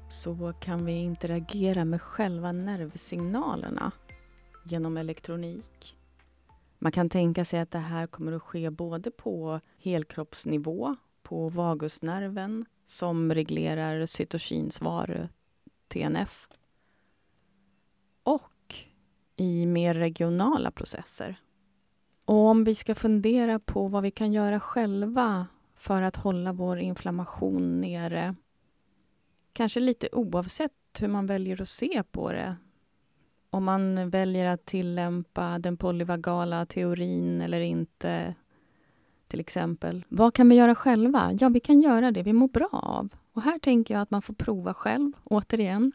så 0.10 0.54
kan 0.60 0.86
vi 0.86 0.91
interagera 0.91 1.86
med 1.86 2.02
själva 2.02 2.52
nervsignalerna 2.52 3.91
genom 4.65 4.98
elektronik. 4.98 5.96
Man 6.80 6.91
kan 6.91 7.10
tänka 7.10 7.46
sig 7.46 7.60
att 7.60 7.72
det 7.72 7.80
här 7.80 8.08
kommer 8.08 8.32
att 8.32 8.41
ske 8.41 8.70
både 8.70 9.12
på 9.12 9.60
helkroppsnivå, 9.78 10.96
på 11.24 11.50
vagusnerven 11.50 12.65
som 12.86 13.34
reglerar 13.34 14.06
cytokinsvar, 14.06 15.30
TNF, 15.88 16.48
och 18.24 18.76
i 19.36 19.65
mer 19.65 19.93
regionala 19.93 20.72
processer. 20.72 21.39
Och 22.26 22.46
om 22.46 22.63
vi 22.63 22.76
ska 22.76 22.96
fundera 22.96 23.60
på 23.60 23.88
vad 23.88 24.04
vi 24.04 24.12
kan 24.12 24.32
göra 24.32 24.60
själva 24.60 25.48
för 25.78 26.02
att 26.02 26.16
hålla 26.16 26.54
vår 26.54 26.80
inflammation 26.80 27.82
nere, 27.82 28.36
kanske 29.54 29.80
lite 29.80 30.10
oavsett 30.12 30.72
hur 31.00 31.08
man 31.08 31.26
väljer 31.26 31.62
att 31.62 31.70
se 31.70 32.04
på 32.12 32.32
det. 32.32 32.56
Om 33.50 33.63
man 33.63 34.10
väljer 34.10 34.46
att 34.46 34.66
tillämpa 34.66 35.60
den 35.60 35.78
polyvagala 35.78 36.66
teorin 36.66 37.42
eller 37.42 37.60
inte, 37.60 38.36
till 39.28 39.40
exempel. 39.40 40.06
Vad 40.10 40.34
kan 40.34 40.50
vi 40.50 40.56
göra 40.56 40.76
själva? 40.76 41.32
Ja, 41.40 41.50
vi 41.50 41.60
kan 41.60 41.82
göra 41.82 42.12
det 42.12 42.24
vi 42.24 42.34
mår 42.34 42.48
bra 42.48 42.70
av. 42.72 43.10
Och 43.34 43.42
här 43.42 43.60
tänker 43.60 43.94
jag 43.94 44.02
att 44.02 44.12
man 44.12 44.22
får 44.22 44.34
prova 44.34 44.74
själv, 44.74 45.12
återigen. 45.24 45.92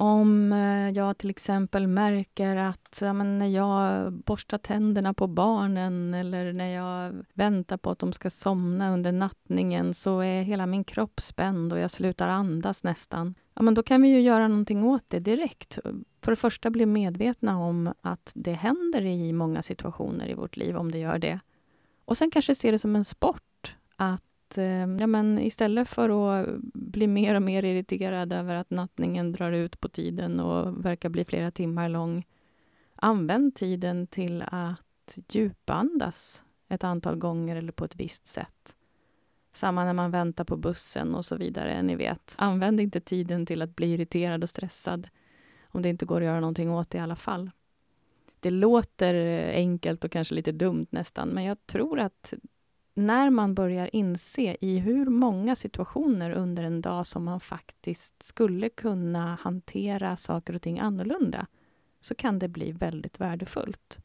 Om 0.00 0.52
eh, 0.52 0.90
jag 0.90 1.18
till 1.18 1.30
exempel 1.30 1.86
märker 1.86 2.56
att 2.56 2.98
ja, 3.00 3.12
när 3.12 3.46
jag 3.46 4.12
borstar 4.12 4.58
tänderna 4.58 5.14
på 5.14 5.26
barnen 5.26 6.14
eller 6.14 6.52
när 6.52 6.68
jag 6.68 7.24
väntar 7.32 7.76
på 7.76 7.90
att 7.90 7.98
de 7.98 8.12
ska 8.12 8.30
somna 8.30 8.92
under 8.92 9.12
nattningen 9.12 9.94
så 9.94 10.20
är 10.20 10.42
hela 10.42 10.66
min 10.66 10.84
kropp 10.84 11.20
spänd 11.20 11.72
och 11.72 11.78
jag 11.78 11.90
slutar 11.90 12.28
andas 12.28 12.82
nästan. 12.82 13.34
Ja, 13.54 13.62
men 13.62 13.74
då 13.74 13.82
kan 13.82 14.02
vi 14.02 14.08
ju 14.08 14.20
göra 14.20 14.48
någonting 14.48 14.84
åt 14.84 15.04
det 15.08 15.18
direkt. 15.18 15.78
För 16.22 16.32
det 16.32 16.36
första 16.36 16.70
bli 16.70 16.86
medvetna 16.86 17.58
om 17.58 17.92
att 18.00 18.32
det 18.34 18.52
händer 18.52 19.06
i 19.06 19.32
många 19.32 19.62
situationer 19.62 20.30
i 20.30 20.34
vårt 20.34 20.56
liv, 20.56 20.76
om 20.76 20.92
det 20.92 20.98
gör 20.98 21.18
det. 21.18 21.40
Och 22.04 22.16
sen 22.16 22.30
kanske 22.30 22.54
se 22.54 22.70
det 22.70 22.78
som 22.78 22.96
en 22.96 23.04
sport. 23.04 23.74
Att 23.96 24.27
att 24.48 24.58
eh, 24.58 24.96
ja, 25.00 25.06
men 25.06 25.38
istället 25.38 25.88
för 25.88 26.38
att 26.40 26.60
bli 26.74 27.06
mer 27.06 27.34
och 27.34 27.42
mer 27.42 27.64
irriterad 27.64 28.32
över 28.32 28.54
att 28.54 28.70
nattningen 28.70 29.32
drar 29.32 29.52
ut 29.52 29.80
på 29.80 29.88
tiden 29.88 30.40
och 30.40 30.84
verkar 30.84 31.08
bli 31.08 31.24
flera 31.24 31.50
timmar 31.50 31.88
lång, 31.88 32.26
använd 32.94 33.54
tiden 33.54 34.06
till 34.06 34.44
att 34.46 35.18
djupandas 35.28 36.44
ett 36.68 36.84
antal 36.84 37.16
gånger 37.16 37.56
eller 37.56 37.72
på 37.72 37.84
ett 37.84 37.96
visst 37.96 38.26
sätt. 38.26 38.76
Samma 39.52 39.84
när 39.84 39.92
man 39.92 40.10
väntar 40.10 40.44
på 40.44 40.56
bussen 40.56 41.14
och 41.14 41.24
så 41.24 41.36
vidare, 41.36 41.82
ni 41.82 41.96
vet. 41.96 42.34
Använd 42.38 42.80
inte 42.80 43.00
tiden 43.00 43.46
till 43.46 43.62
att 43.62 43.76
bli 43.76 43.92
irriterad 43.94 44.42
och 44.42 44.50
stressad 44.50 45.08
om 45.64 45.82
det 45.82 45.88
inte 45.88 46.06
går 46.06 46.20
att 46.20 46.26
göra 46.26 46.40
någonting 46.40 46.70
åt 46.70 46.90
det 46.90 46.98
i 46.98 47.00
alla 47.00 47.16
fall. 47.16 47.50
Det 48.40 48.50
låter 48.50 49.44
enkelt 49.52 50.04
och 50.04 50.12
kanske 50.12 50.34
lite 50.34 50.52
dumt 50.52 50.86
nästan, 50.90 51.28
men 51.28 51.44
jag 51.44 51.66
tror 51.66 52.00
att 52.00 52.34
när 52.98 53.30
man 53.30 53.54
börjar 53.54 53.90
inse 53.92 54.56
i 54.60 54.78
hur 54.78 55.06
många 55.06 55.56
situationer 55.56 56.30
under 56.30 56.62
en 56.62 56.80
dag 56.80 57.06
som 57.06 57.24
man 57.24 57.40
faktiskt 57.40 58.22
skulle 58.22 58.68
kunna 58.68 59.34
hantera 59.40 60.16
saker 60.16 60.54
och 60.54 60.62
ting 60.62 60.78
annorlunda, 60.78 61.46
så 62.00 62.14
kan 62.14 62.38
det 62.38 62.48
bli 62.48 62.72
väldigt 62.72 63.20
värdefullt. 63.20 63.98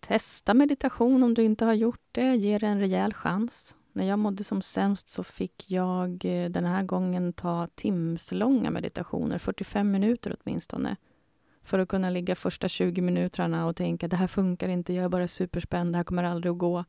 Testa 0.00 0.54
meditation 0.54 1.22
om 1.22 1.34
du 1.34 1.42
inte 1.42 1.64
har 1.64 1.74
gjort 1.74 2.08
det. 2.12 2.34
Ge 2.34 2.58
det 2.58 2.66
en 2.66 2.80
rejäl 2.80 3.14
chans. 3.14 3.74
När 3.92 4.04
jag 4.04 4.18
mådde 4.18 4.44
som 4.44 4.62
sämst 4.62 5.08
så 5.08 5.24
fick 5.24 5.70
jag 5.70 6.24
eh, 6.24 6.50
den 6.50 6.64
här 6.64 6.82
gången 6.82 7.32
ta 7.32 7.68
timslånga 7.74 8.70
meditationer, 8.70 9.38
45 9.38 9.90
minuter 9.90 10.36
åtminstone, 10.40 10.96
för 11.62 11.78
att 11.78 11.88
kunna 11.88 12.10
ligga 12.10 12.34
första 12.34 12.68
20 12.68 13.00
minuterna 13.00 13.66
och 13.66 13.76
tänka 13.76 14.08
det 14.08 14.16
här 14.16 14.26
funkar 14.26 14.68
inte, 14.68 14.92
jag 14.92 15.04
är 15.04 15.08
bara 15.08 15.28
superspänd, 15.28 15.92
det 15.92 15.96
här 15.96 16.04
kommer 16.04 16.24
aldrig 16.24 16.50
att 16.50 16.58
gå 16.58 16.84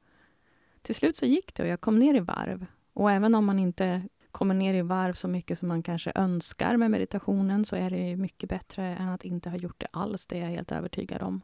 till 0.88 0.96
slut 0.96 1.18
så 1.18 1.26
gick 1.26 1.56
det 1.56 1.64
och 1.64 1.70
jag 1.70 1.82
kom 1.82 2.00
ner 2.00 2.16
i 2.16 2.20
varv. 2.20 2.66
Och 2.94 3.12
även 3.12 3.36
om 3.36 3.46
man 3.46 3.60
inte 3.60 4.02
kommer 4.32 4.54
ner 4.54 4.74
i 4.74 4.82
varv 4.82 5.14
så 5.14 5.28
mycket 5.28 5.58
som 5.58 5.68
man 5.68 5.84
kanske 5.84 6.12
önskar 6.16 6.78
med 6.78 6.92
meditationen 6.92 7.66
så 7.66 7.76
är 7.76 7.90
det 7.90 8.16
mycket 8.16 8.50
bättre 8.50 8.84
än 8.84 9.10
att 9.10 9.26
inte 9.26 9.50
ha 9.50 9.58
gjort 9.58 9.80
det 9.80 9.88
alls, 9.92 10.26
det 10.26 10.38
är 10.38 10.42
jag 10.42 10.50
helt 10.50 10.72
övertygad 10.72 11.22
om. 11.22 11.42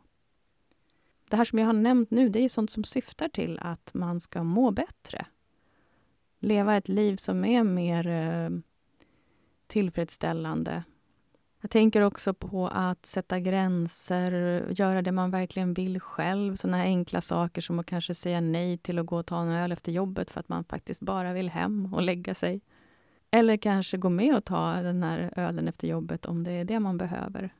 Det 1.29 1.35
här 1.35 1.45
som 1.45 1.59
jag 1.59 1.65
har 1.65 1.73
nämnt 1.73 2.11
nu, 2.11 2.29
det 2.29 2.39
är 2.39 2.49
sånt 2.49 2.71
som 2.71 2.83
syftar 2.83 3.29
till 3.29 3.59
att 3.59 3.93
man 3.93 4.19
ska 4.19 4.43
må 4.43 4.71
bättre. 4.71 5.25
Leva 6.39 6.77
ett 6.77 6.89
liv 6.89 7.15
som 7.15 7.45
är 7.45 7.63
mer 7.63 8.07
eh, 8.07 8.49
tillfredsställande 9.67 10.83
jag 11.63 11.69
tänker 11.69 12.01
också 12.01 12.33
på 12.33 12.67
att 12.67 13.05
sätta 13.05 13.39
gränser, 13.39 14.31
göra 14.69 15.01
det 15.01 15.11
man 15.11 15.31
verkligen 15.31 15.73
vill 15.73 15.99
själv. 15.99 16.55
Såna 16.55 16.77
här 16.77 16.85
enkla 16.85 17.21
saker 17.21 17.61
som 17.61 17.79
att 17.79 17.85
kanske 17.85 18.15
säga 18.15 18.41
nej 18.41 18.77
till 18.77 18.99
att 18.99 19.05
gå 19.05 19.17
och 19.17 19.25
ta 19.25 19.41
en 19.41 19.47
öl 19.47 19.71
efter 19.71 19.91
jobbet 19.91 20.31
för 20.31 20.39
att 20.39 20.49
man 20.49 20.63
faktiskt 20.63 21.01
bara 21.01 21.33
vill 21.33 21.49
hem 21.49 21.93
och 21.93 22.01
lägga 22.01 22.35
sig. 22.35 22.61
Eller 23.31 23.57
kanske 23.57 23.97
gå 23.97 24.09
med 24.09 24.35
och 24.35 24.45
ta 24.45 24.73
den 24.73 25.03
här 25.03 25.33
ölen 25.35 25.67
efter 25.67 25.87
jobbet 25.87 26.25
om 26.25 26.43
det 26.43 26.51
är 26.51 26.65
det 26.65 26.79
man 26.79 26.97
behöver. 26.97 27.53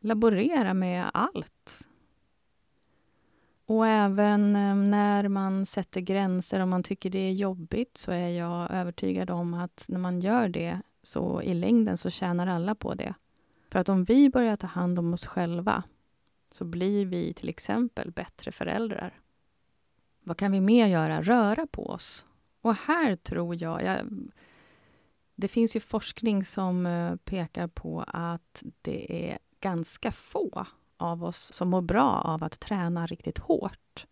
Laborera 0.00 0.74
med 0.74 1.04
allt. 1.14 1.86
Och 3.66 3.86
även 3.86 4.56
eh, 4.56 4.74
när 4.74 5.28
man 5.28 5.66
sätter 5.66 6.00
gränser, 6.00 6.60
om 6.60 6.70
man 6.70 6.82
tycker 6.82 7.10
det 7.10 7.28
är 7.28 7.32
jobbigt 7.32 7.98
så 7.98 8.12
är 8.12 8.28
jag 8.28 8.70
övertygad 8.70 9.30
om 9.30 9.54
att 9.54 9.86
när 9.88 9.98
man 9.98 10.20
gör 10.20 10.48
det 10.48 10.80
så 11.06 11.42
i 11.42 11.54
längden 11.54 11.96
så 11.96 12.10
tjänar 12.10 12.46
alla 12.46 12.74
på 12.74 12.94
det. 12.94 13.14
För 13.70 13.78
att 13.78 13.88
om 13.88 14.04
vi 14.04 14.30
börjar 14.30 14.56
ta 14.56 14.66
hand 14.66 14.98
om 14.98 15.14
oss 15.14 15.26
själva 15.26 15.82
så 16.50 16.64
blir 16.64 17.06
vi 17.06 17.34
till 17.34 17.48
exempel 17.48 18.10
bättre 18.10 18.52
föräldrar. 18.52 19.20
Vad 20.22 20.36
kan 20.36 20.52
vi 20.52 20.60
mer 20.60 20.86
göra? 20.86 21.22
Röra 21.22 21.66
på 21.66 21.86
oss. 21.86 22.26
Och 22.60 22.74
här 22.74 23.16
tror 23.16 23.62
jag, 23.62 23.82
jag 23.82 23.98
det 25.34 25.48
finns 25.48 25.76
ju 25.76 25.80
forskning 25.80 26.44
som 26.44 26.86
eh, 26.86 27.16
pekar 27.16 27.66
på 27.66 28.04
att 28.08 28.62
det 28.82 29.30
är 29.30 29.38
ganska 29.60 30.12
få 30.12 30.66
av 30.96 31.24
oss 31.24 31.52
som 31.52 31.68
mår 31.68 31.82
bra 31.82 32.10
av 32.24 32.44
att 32.44 32.60
träna 32.60 33.06
riktigt 33.06 33.38
hårt. 33.38 34.06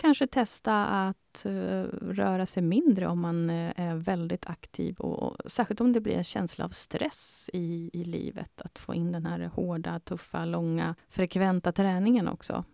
Kanske 0.00 0.26
testa 0.26 0.86
att 0.86 1.44
eh, 1.44 1.82
röra 2.02 2.46
sig 2.46 2.62
mindre 2.62 3.06
om 3.06 3.20
man 3.20 3.50
eh, 3.50 3.72
är 3.76 3.96
väldigt 3.96 4.46
aktiv. 4.46 4.96
Och, 4.98 5.22
och, 5.22 5.50
särskilt 5.50 5.80
om 5.80 5.92
det 5.92 6.00
blir 6.00 6.14
en 6.14 6.24
känsla 6.24 6.64
av 6.64 6.68
stress 6.68 7.50
i, 7.52 7.90
i 7.92 8.04
livet. 8.04 8.62
Att 8.62 8.78
få 8.78 8.94
in 8.94 9.12
den 9.12 9.26
här 9.26 9.40
hårda, 9.40 10.00
tuffa, 10.00 10.44
långa, 10.44 10.94
frekventa 11.08 11.72
träningen 11.72 12.28
också. 12.28 12.64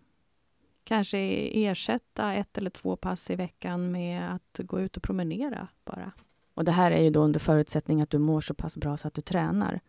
Kanske 0.83 1.17
ersätta 1.53 2.33
ett 2.33 2.57
eller 2.57 2.69
två 2.69 2.95
pass 2.95 3.29
i 3.29 3.35
veckan 3.35 3.91
med 3.91 4.35
att 4.35 4.59
gå 4.63 4.79
ut 4.79 4.97
och 4.97 5.03
promenera 5.03 5.67
bara. 5.85 6.11
Och 6.53 6.65
det 6.65 6.71
här 6.71 6.91
är 6.91 7.03
ju 7.03 7.09
då 7.09 7.19
under 7.19 7.39
förutsättning 7.39 8.01
att 8.01 8.09
du 8.09 8.17
mår 8.17 8.41
så 8.41 8.53
pass 8.53 8.77
bra 8.77 8.97
så 8.97 9.07
att 9.07 9.13
du 9.13 9.21
tränar. 9.21 9.79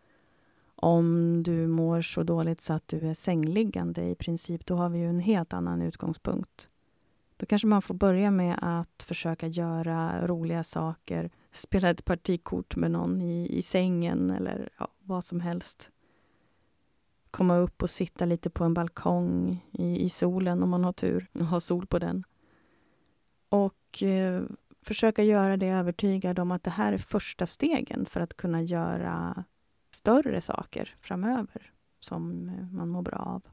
Om 0.75 1.43
du 1.43 1.67
mår 1.67 2.01
så 2.01 2.23
dåligt 2.23 2.61
så 2.61 2.73
att 2.73 2.87
du 2.87 3.09
är 3.09 3.13
sängliggande 3.13 4.09
i 4.09 4.15
princip, 4.15 4.65
då 4.65 4.75
har 4.75 4.89
vi 4.89 4.99
ju 4.99 5.09
en 5.09 5.19
helt 5.19 5.53
annan 5.53 5.81
utgångspunkt. 5.81 6.69
Då 7.37 7.45
kanske 7.45 7.67
man 7.67 7.81
får 7.81 7.93
börja 7.95 8.31
med 8.31 8.59
att 8.61 9.03
försöka 9.03 9.47
göra 9.47 10.27
roliga 10.27 10.63
saker. 10.63 11.29
Spela 11.51 11.89
ett 11.89 12.05
partikort 12.05 12.75
med 12.75 12.91
någon 12.91 13.21
i, 13.21 13.57
i 13.57 13.61
sängen 13.61 14.29
eller 14.29 14.69
ja, 14.79 14.87
vad 14.99 15.23
som 15.23 15.39
helst. 15.39 15.89
Komma 17.31 17.57
upp 17.57 17.83
och 17.83 17.89
sitta 17.89 18.25
lite 18.25 18.49
på 18.49 18.63
en 18.63 18.73
balkong 18.73 19.65
i, 19.71 20.05
i 20.05 20.09
solen 20.09 20.63
om 20.63 20.69
man 20.69 20.83
har 20.83 20.93
tur 20.93 21.27
och 21.33 21.45
har 21.45 21.59
sol 21.59 21.85
på 21.87 21.99
den. 21.99 22.23
Och 23.49 24.03
eh, 24.03 24.43
försöka 24.81 25.23
göra 25.23 25.57
det 25.57 25.67
övertygad 25.67 26.39
om 26.39 26.51
att 26.51 26.63
det 26.63 26.69
här 26.69 26.93
är 26.93 26.97
första 26.97 27.45
stegen 27.45 28.05
för 28.05 28.21
att 28.21 28.37
kunna 28.37 28.61
göra 28.61 29.43
större 29.91 30.41
saker 30.41 30.95
framöver 31.01 31.71
som 31.99 32.49
eh, 32.49 32.71
man 32.71 32.89
mår 32.89 33.01
bra 33.01 33.17
av 33.17 33.43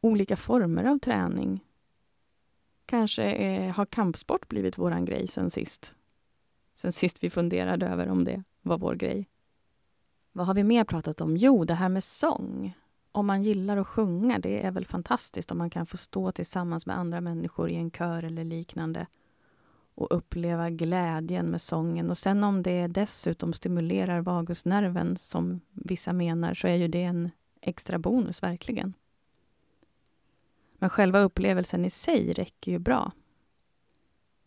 olika 0.00 0.36
former 0.36 0.84
av 0.84 0.98
träning. 0.98 1.64
Kanske 2.86 3.22
är, 3.22 3.68
har 3.68 3.86
kampsport 3.86 4.48
blivit 4.48 4.78
vår 4.78 5.06
grej 5.06 5.28
sen 5.28 5.50
sist. 5.50 5.94
Sen 6.74 6.92
sist 6.92 7.24
vi 7.24 7.30
funderade 7.30 7.86
över 7.86 8.08
om 8.08 8.24
det 8.24 8.42
var 8.62 8.78
vår 8.78 8.94
grej. 8.94 9.28
Vad 10.32 10.46
har 10.46 10.54
vi 10.54 10.64
mer 10.64 10.84
pratat 10.84 11.20
om? 11.20 11.36
Jo, 11.36 11.64
det 11.64 11.74
här 11.74 11.88
med 11.88 12.04
sång. 12.04 12.76
Om 13.12 13.26
man 13.26 13.42
gillar 13.42 13.76
att 13.76 13.86
sjunga, 13.86 14.38
det 14.38 14.66
är 14.66 14.70
väl 14.70 14.86
fantastiskt 14.86 15.52
om 15.52 15.58
man 15.58 15.70
kan 15.70 15.86
få 15.86 15.96
stå 15.96 16.32
tillsammans 16.32 16.86
med 16.86 16.98
andra 16.98 17.20
människor 17.20 17.70
i 17.70 17.74
en 17.74 17.90
kör 17.90 18.22
eller 18.22 18.44
liknande 18.44 19.06
och 19.96 20.16
uppleva 20.16 20.70
glädjen 20.70 21.46
med 21.46 21.60
sången. 21.60 22.10
Och 22.10 22.18
sen 22.18 22.44
om 22.44 22.62
det 22.62 22.86
dessutom 22.86 23.52
stimulerar 23.52 24.20
vagusnerven, 24.20 25.16
som 25.20 25.60
vissa 25.72 26.12
menar, 26.12 26.54
så 26.54 26.66
är 26.66 26.74
ju 26.74 26.88
det 26.88 27.02
en 27.02 27.30
extra 27.60 27.98
bonus, 27.98 28.42
verkligen. 28.42 28.94
Men 30.78 30.90
själva 30.90 31.20
upplevelsen 31.20 31.84
i 31.84 31.90
sig 31.90 32.32
räcker 32.32 32.72
ju 32.72 32.78
bra. 32.78 33.12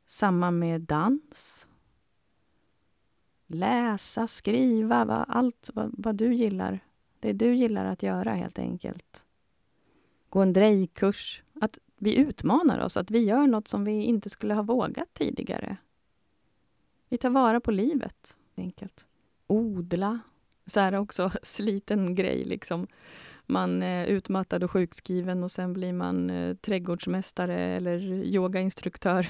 Samma 0.08 0.52
med 0.52 0.82
dans. 0.82 1.68
Läsa, 3.48 4.28
skriva, 4.28 5.06
va, 5.06 5.26
allt 5.28 5.70
vad, 5.74 5.92
vad, 5.98 6.16
du 6.16 6.34
gillar. 6.34 6.80
det 7.20 7.34
du 7.34 7.56
gillar 7.56 7.86
att 7.86 8.04
göra 8.04 8.34
helt 8.34 8.60
enkelt. 8.60 9.24
Gå 10.30 10.42
en 10.42 10.54
drejkurs. 10.54 11.44
Att 11.62 11.80
vi 11.98 12.16
utmanar 12.18 12.80
oss, 12.80 12.98
att 12.98 13.12
vi 13.12 13.20
gör 13.20 13.48
något 13.48 13.68
som 13.68 13.84
vi 13.84 14.04
inte 14.04 14.30
skulle 14.30 14.54
ha 14.54 14.62
vågat 14.62 15.14
tidigare. 15.14 15.78
Vi 17.10 17.18
tar 17.18 17.30
vara 17.30 17.60
på 17.60 17.72
livet, 17.72 18.38
enkelt. 18.56 19.08
Odla. 19.48 20.20
Så 20.66 20.80
här 20.80 20.96
också 20.96 21.32
sliten 21.44 22.16
grej 22.16 22.44
liksom. 22.46 22.88
Man 23.50 23.84
är 23.84 24.06
utmattad 24.06 24.64
och 24.64 24.72
sjukskriven 24.72 25.44
och 25.44 25.52
sen 25.52 25.74
blir 25.74 25.94
man 25.94 26.30
eh, 26.30 26.56
trädgårdsmästare 26.56 27.60
eller 27.60 27.98
yogainstruktör. 28.24 29.28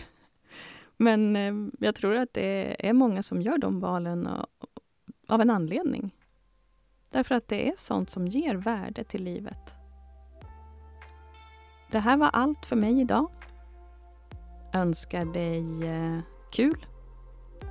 Men 0.97 1.35
eh, 1.35 1.53
jag 1.79 1.95
tror 1.95 2.15
att 2.15 2.33
det 2.33 2.87
är 2.89 2.93
många 2.93 3.23
som 3.23 3.41
gör 3.41 3.57
de 3.57 3.79
valen 3.79 4.29
av 5.27 5.41
en 5.41 5.49
anledning. 5.49 6.15
Därför 7.09 7.35
att 7.35 7.47
det 7.47 7.69
är 7.69 7.73
sånt 7.77 8.09
som 8.09 8.27
ger 8.27 8.55
värde 8.55 9.03
till 9.03 9.23
livet. 9.23 9.75
Det 11.91 11.99
här 11.99 12.17
var 12.17 12.29
allt 12.33 12.65
för 12.65 12.75
mig 12.75 13.01
idag. 13.01 13.29
Önskar 14.73 15.25
dig 15.25 15.87
eh, 15.87 16.19
kul 16.51 16.85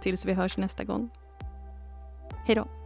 tills 0.02 0.24
vi 0.24 0.32
hörs 0.32 0.56
nästa 0.56 0.84
gång. 0.84 1.10
Hej 2.46 2.54
då! 2.54 2.77